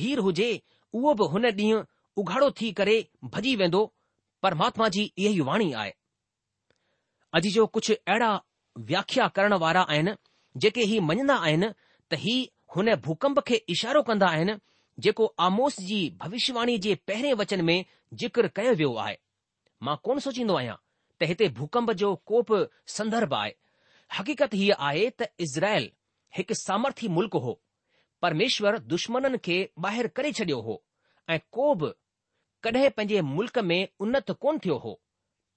धीर 0.00 0.18
हुजे 0.28 0.50
उहो 0.98 1.14
बि 1.20 1.28
हुन 1.34 1.46
ॾींहुं 1.58 1.82
उघाड़ो 2.22 2.50
थी 2.60 2.70
करे 2.80 2.96
भॼी 3.34 3.54
वेंदो 3.60 3.80
परमात्मा 4.42 4.88
जी 4.96 5.02
इहा 5.06 5.30
ई 5.30 5.40
वाणी 5.50 5.72
आहे 5.82 5.92
अॼु 7.38 7.50
जो 7.54 7.66
कुझु 7.76 7.94
अहिड़ा 7.94 8.30
व्याख्या 8.90 9.26
करण 9.38 9.52
वारा 9.62 9.82
आहिनि 9.94 10.12
जेके 10.64 10.82
ही 10.90 10.98
मञंदा 11.10 11.36
आहिनि 11.46 11.68
त 12.12 12.18
ही 12.24 12.34
हुन 12.74 12.94
भूकंप 13.06 13.40
खे 13.50 13.60
इशारो 13.76 14.02
कंदा 14.10 14.26
आहिनि 14.36 14.54
जेको 15.00 15.26
आमोस 15.40 15.78
जी 15.80 15.98
भविष्यवाणी 16.22 16.76
जे 16.86 16.94
पहिरें 17.08 17.32
वचन 17.40 17.64
में 17.64 17.84
ज़िक्र 18.22 18.48
कयो 18.56 18.74
वियो 18.74 18.94
आहे 19.02 19.16
मां 19.86 19.96
कोन 20.06 20.18
सोचींदो 20.26 20.56
आहियां 20.56 20.74
त 21.20 21.28
हिते 21.30 21.48
भूकंप 21.60 21.90
जो 22.02 22.14
कोप 22.32 22.52
संद 22.96 23.14
हक़ीक़त 24.18 24.54
हीअ 24.54 24.74
आहे 24.86 25.08
त 25.20 25.28
इज़राइल 25.46 25.90
हिकु 26.36 26.54
सामर्थी 26.60 27.08
मुल्क 27.18 27.36
हो 27.46 27.60
परमेश्वर 28.22 28.78
दुश्मन 28.94 29.36
खे 29.44 29.56
ॿाहिरि 29.84 30.08
करे 30.16 30.32
छडि॒यो 30.38 30.60
हो 30.66 30.74
ऐं 31.34 31.38
को 31.58 31.74
बि 31.80 31.90
कडहिं 32.64 32.90
पंहिंजे 32.96 33.20
मुल्क़ 33.36 33.58
में 33.70 33.80
उन्नत 34.06 34.30
कोन 34.44 34.58
थियो 34.64 34.76
हो 34.84 34.92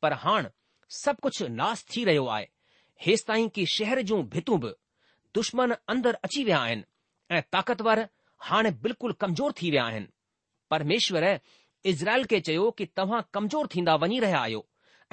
पर 0.02 0.14
हाण 0.24 0.48
सभु 1.02 1.20
कुझु 1.28 1.48
नास 1.60 1.86
थी 1.96 2.04
रहियो 2.10 2.26
आहे 2.38 2.48
हेसि 3.06 3.24
ताईं 3.28 3.50
कि 3.58 3.66
शहर 3.76 4.02
जूं 4.10 4.22
भितूं 4.36 4.60
बि 4.60 4.72
दुश्मन 5.36 5.76
अंदरि 5.94 6.18
अची 6.26 6.44
विया 6.44 6.60
आहिनि 6.66 6.84
ऐं 7.38 7.42
ताक़तवर 7.52 8.06
हाणे 8.48 8.70
बिल्कुलु 8.82 9.14
कमज़ोर 9.22 9.52
थी 9.60 9.68
विया 9.74 9.84
आहिनि 9.90 10.08
परमेश्वर 10.72 11.24
इज़राइल 11.92 12.24
खे 12.32 12.40
चयो 12.48 12.66
कि 12.78 12.86
तव्हां 12.98 13.22
कमज़ोर 13.34 13.66
थींदा 13.76 13.94
वञी 14.02 14.20
रहिया 14.24 14.40
आहियो 14.46 14.62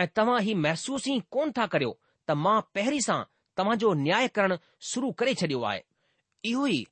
ऐं 0.02 0.06
तव्हां 0.16 0.40
ही 0.46 0.54
महसूस 0.64 1.04
ई 1.12 1.20
कोन 1.34 1.52
था 1.58 1.66
करियो 1.74 1.92
त 2.28 2.34
मां 2.44 2.56
पहिरीं 2.74 3.00
सां 3.06 3.18
तव्हां 3.60 3.76
जो 3.82 3.92
न्याय 4.06 4.28
करणु 4.38 4.56
शुरू 4.90 5.10
करे 5.22 5.34
छडि॒यो 5.40 5.62
आहे 5.70 5.80
इहो 6.50 6.66
ई 6.76 6.84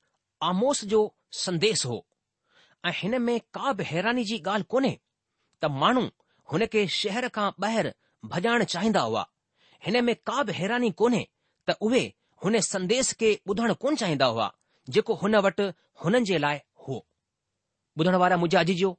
आमोस 0.50 0.84
जो 0.94 1.00
संदेस 1.44 1.84
हो 1.90 1.98
ऐं 2.88 2.92
हिन 3.00 3.20
में 3.26 3.34
का 3.58 3.72
बि 3.80 3.84
हैरानी 3.92 4.24
जी 4.30 4.38
ॻाल्हि 4.52 4.68
कोन्हे 4.74 4.92
त 5.62 5.70
माण्हू 5.82 6.06
हुन 6.52 6.64
खे 6.74 6.86
शहर 7.00 7.28
खां 7.36 7.48
ॿाहिरि 7.66 7.90
भॼाइण 8.34 8.64
चाहींदा 8.74 9.00
हुआ 9.10 9.26
हिन 9.86 10.04
में 10.08 10.14
का 10.30 10.42
बि 10.48 10.56
हैरानी 10.62 10.90
कोन्हे 11.02 11.24
त 11.68 11.76
उहे 11.88 12.02
हुन 12.44 12.58
संदेस 12.74 13.12
खे 13.24 13.34
ॿुधण 13.46 13.74
कोन 13.84 13.96
चाहींदा 14.04 14.26
हुआ 14.36 14.48
जेको 14.94 15.14
हुन 15.22 15.34
वटि 15.46 15.62
हुननि 16.04 16.20
जे 16.28 16.38
लाइ 16.44 16.58
हो 16.84 16.96
ॿुधण 18.00 18.14
वारा 18.22 18.36
मुंहिंजा 18.42 18.60
अॼु 18.62 18.74
जो 18.82 18.90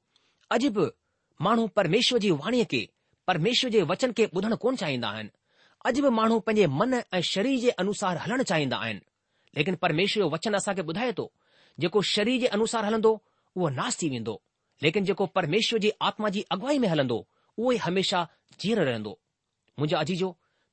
अॼु 0.56 0.70
बि 0.76 0.86
माण्हू 1.46 1.66
परमेश्वर 1.80 2.20
जी 2.26 2.30
वाणीअ 2.42 2.66
खे 2.72 2.82
परमेश्वर 3.30 3.72
जे 3.76 3.82
वचन 3.92 4.12
खे 4.18 4.26
ॿुधण 4.38 4.56
कोन 4.64 4.76
चाहींदा 4.82 5.10
आहिनि 5.16 5.30
अॼु 5.90 6.00
बि 6.06 6.10
माण्हू 6.20 6.38
पंहिंजे 6.48 6.68
मन 6.80 6.94
ऐं 7.18 7.22
शरीर 7.34 7.58
जे 7.66 7.72
अनुसार 7.84 8.18
हलणु 8.26 8.44
चाहींदा 8.52 8.78
आहिनि 8.86 9.04
लेकिन 9.58 9.76
परमेश्वर 9.84 10.24
जो 10.24 10.30
वचन 10.36 10.56
असांखे 10.62 10.84
ॿुधाए 10.92 11.12
थो 11.20 11.26
जेको 11.84 12.02
शरीर 12.16 12.38
जे 12.44 12.48
अनुसार 12.58 12.86
हलंदो 12.90 13.12
उहो 13.56 13.70
नास 13.80 14.00
थी 14.02 14.10
वेंदो 14.16 14.36
लेकिन 14.84 15.04
जेको 15.08 15.26
परमेश्वर 15.38 15.80
जी 15.86 15.92
आत्मा 16.10 16.30
जी 16.36 16.44
अॻुवाई 16.56 16.78
में 16.84 16.88
हलंदो 16.94 17.18
उहो 17.60 17.72
ई 17.72 17.84
हमेशा 17.88 18.22
जीअर 18.62 18.84
रहंदो 18.92 19.12
मुंहिंजा 19.80 20.00
आजीजो 20.06 20.30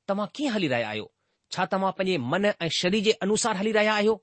तव्हां 0.09 0.26
कीअं 0.37 0.52
हली 0.57 0.68
रहिया 0.74 0.88
आहियो 0.92 1.07
छा 1.54 1.64
तव्हां 1.74 1.90
पंहिंजे 1.98 2.18
मन 2.31 2.46
ऐं 2.54 2.68
शरीर 2.81 3.04
जे 3.09 3.12
अनुसार 3.26 3.57
हली 3.64 3.72
रहिया 3.78 3.94
आहियो 4.02 4.14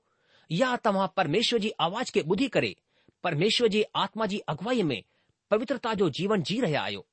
या 0.50 0.74
तव्हां 0.84 1.06
परमेश्वर 1.16 1.58
जी 1.60 1.70
आवाज़ 1.84 2.10
खे 2.14 2.20
ॿुधी 2.30 2.46
करे 2.56 2.74
परमेश्वर 3.22 3.68
जी 3.74 3.82
आत्मा 4.02 4.26
जी 4.32 4.38
अगुवाई 4.48 4.82
में 4.90 5.02
पवित्रता 5.50 5.94
जो 6.02 6.08
जीवन 6.18 6.42
जी 6.46 6.60
रहिया 6.60 6.82
आहियो 6.82 7.04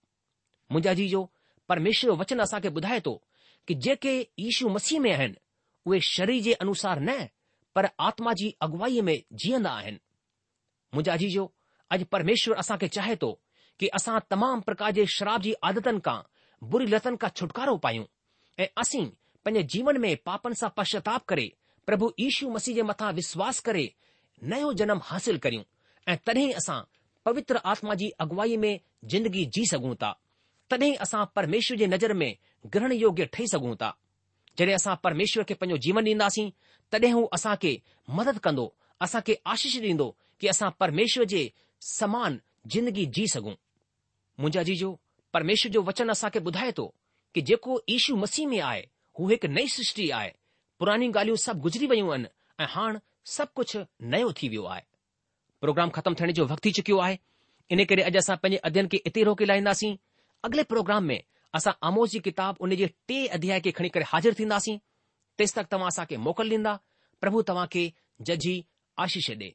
मुंहिंजा 0.71 0.93
जीजो 0.99 1.29
परमेश्वर 1.69 2.11
जो 2.11 2.15
वचन 2.17 2.39
असांखे 2.39 2.69
ॿुधाए 2.79 2.99
थो 3.05 3.21
कि 3.67 3.73
जेके 3.85 4.17
यीशू 4.39 4.69
मसीह 4.69 4.99
में 4.99 5.11
आहिनि 5.13 5.35
उहे 5.85 5.99
शरीर 6.09 6.41
जे 6.43 6.53
अनुसार 6.53 6.99
न 7.09 7.27
पर 7.75 7.87
आत्मा 8.07 8.33
जी 8.39 8.53
अगुवाई 8.61 9.01
में 9.01 9.15
जीअंदा 9.43 9.71
आहिनि 9.77 9.99
मुंहिंजा 10.93 11.15
जीजो 11.23 11.45
अॼु 11.91 12.05
परमेश्वर 12.11 12.77
खे 12.81 12.87
चाहे 12.87 13.15
थो 13.23 13.31
कि 13.79 13.87
असां 13.99 14.19
तमाम 14.29 14.61
प्रकार 14.61 14.91
जे 14.97 15.05
शराब 15.15 15.41
जी 15.41 15.53
आदतनि 15.71 15.99
खां 16.05 16.19
बुरी 16.69 16.85
लतनि 16.93 17.17
खां 17.21 17.29
छुटकारो 17.35 17.75
पायूं 17.85 18.05
ऐं 18.63 18.67
असीं 18.81 19.05
पंहिंजे 19.45 19.63
जीवन 19.75 19.97
में 20.01 20.15
पापनि 20.25 20.55
सां 20.55 20.69
पश्चाताप 20.77 21.25
करे 21.31 21.51
પ્રભુ 21.85 22.11
ઈશુ 22.19 22.51
મસીહ 22.51 22.83
મેં 22.83 22.95
તા 22.97 23.11
વિશ્વાસ 23.13 23.61
કરે 23.63 23.95
નયો 24.41 24.73
જન્મ 24.73 24.99
حاصل 25.07 25.37
કરીઉં 25.39 25.65
એ 26.05 26.13
તડે 26.17 26.45
આસા 26.55 26.85
પવિત્ર 27.23 27.57
આત્માજી 27.63 28.11
અગવાઈ 28.17 28.57
મેં 28.57 28.79
જિંદગી 29.09 29.45
જી 29.53 29.65
સગુ 29.71 29.95
તા 29.95 30.15
તડે 30.67 30.89
આસા 30.99 31.25
પરમેશ્વર 31.25 31.77
જે 31.81 31.87
નજર 31.87 32.13
મેં 32.13 32.35
ગરણ 32.71 32.95
યોગ્ય 33.01 33.27
ઠઈ 33.27 33.47
સગુ 33.51 33.75
તા 33.75 33.93
જરે 34.57 34.73
આસા 34.73 34.95
પરમેશ્વર 34.95 35.45
કે 35.45 35.55
પંજો 35.55 35.77
જીવન 35.77 36.05
દીનાસી 36.07 36.53
તડે 36.89 37.11
હું 37.11 37.27
આસા 37.35 37.55
કે 37.63 37.83
મદદ 38.07 38.39
કંદો 38.39 38.65
આસા 39.01 39.21
કે 39.27 39.33
આશીષ 39.43 39.81
દીંદો 39.83 40.15
કે 40.39 40.47
આસા 40.49 40.71
પરમેશ્વર 40.71 41.27
જે 41.31 41.43
સમાન 41.79 42.39
જિંદગી 42.71 43.11
જી 43.15 43.27
સગુ 43.33 43.53
મુજાજી 44.41 44.79
જો 44.81 44.89
પરમેશ્વર 45.31 45.71
જો 45.75 45.81
વચન 45.87 46.09
આસા 46.15 46.31
કે 46.33 46.39
બુધાય 46.39 46.73
તો 46.79 46.93
કે 47.35 47.41
જે 47.43 47.55
કો 47.63 47.81
ઈશુ 47.89 48.15
મસીહ 48.17 48.47
મેં 48.51 48.61
આય 48.63 48.87
હુ 49.15 49.21
એક 49.35 49.43
નઈ 49.51 49.67
સૃષ્ટિ 49.75 50.13
આય 50.15 50.31
पुरानियूं 50.81 51.11
ॻाल्हियूं 51.13 51.35
सभु 51.45 51.59
गुज़री 51.63 51.87
वयूं 51.89 52.11
आहिनि 52.13 52.27
ऐं 52.59 52.67
हाणे 52.75 52.99
सभु 53.35 53.53
कुझु 53.59 53.79
नयो 54.13 54.31
थी 54.41 54.47
वियो 54.53 54.63
आहे 54.75 54.81
प्रोग्राम 55.65 55.89
ख़तमु 55.97 56.15
थियण 56.21 56.31
जो 56.39 56.45
वक़्तु 56.51 56.65
थी 56.67 56.71
चुकियो 56.79 56.97
आहे 57.07 57.17
इन 57.75 57.83
करे 57.91 58.03
अॼु 58.09 58.19
असां 58.23 58.37
पंहिंजे 58.45 58.57
अध्ययन 58.69 58.87
खे 58.93 58.97
इते 59.13 59.23
रोके 59.29 59.45
लाहींदासीं 59.51 59.91
अॻिले 60.49 60.63
प्रोग्राम 60.73 61.03
में 61.11 61.17
असां 61.61 61.73
आमोस 61.91 62.11
जी 62.15 62.19
किताब 62.29 62.65
उन 62.69 62.75
जे 62.81 62.87
टे 63.11 63.21
अध्याय 63.39 63.59
खे 63.67 63.71
खणी 63.81 63.89
करे 63.97 64.05
हाज़िर 64.13 64.35
थींदासीं 64.41 64.77
तेसि 65.43 65.59
तक 65.59 65.71
तव्हां 65.75 65.93
असांखे 65.95 66.17
मोकल 66.29 66.53
ॾींदा 66.57 66.77
प्रभु 67.25 67.41
तव्हां 67.51 67.67
खे 67.75 67.85
जजी 68.31 68.55
आशीष 69.07 69.29
ॾे 69.43 69.51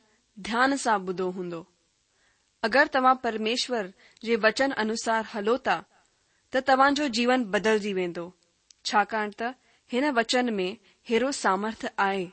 ध्यान 0.47 0.75
से 0.83 0.97
बुधो 1.05 1.29
हों 1.35 1.63
अगर 2.67 2.87
तव्हां 2.93 3.15
परमेश्वर 3.23 3.91
जे 4.23 4.35
वचन 4.45 4.71
अनुसार 4.83 5.25
हलोता 5.33 5.75
तो 6.53 6.59
त 6.67 6.89
जो 6.99 7.07
जीवन 7.17 7.45
जी 7.83 7.93
वेंदो 7.93 8.31
छाकाण 8.85 9.31
त 9.41 9.53
हिन 9.91 10.09
वचन 10.17 10.53
में 10.53 10.77
हेरो 11.09 11.31
सामर्थ 11.37 11.85
आए 12.05 12.23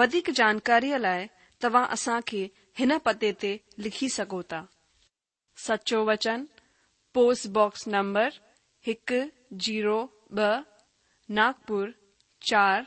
वधिक 0.00 0.30
जानकारी 0.40 0.96
लाए 1.04 1.28
तव्हां 1.60 1.86
असा 1.96 2.20
के 2.32 2.42
हिन 2.78 2.96
पते 3.06 3.32
ते 3.42 3.52
लिखी 3.86 4.08
सकोता 4.16 4.60
था 4.60 4.68
सचो 5.66 6.04
वचन 6.10 6.46
पोस्टबॉक्स 7.14 7.86
नंबर 7.88 8.32
एक 8.94 9.12
जीरो 9.64 9.98
ब 10.34 10.52
नागपुर 11.38 11.94
चार 12.50 12.86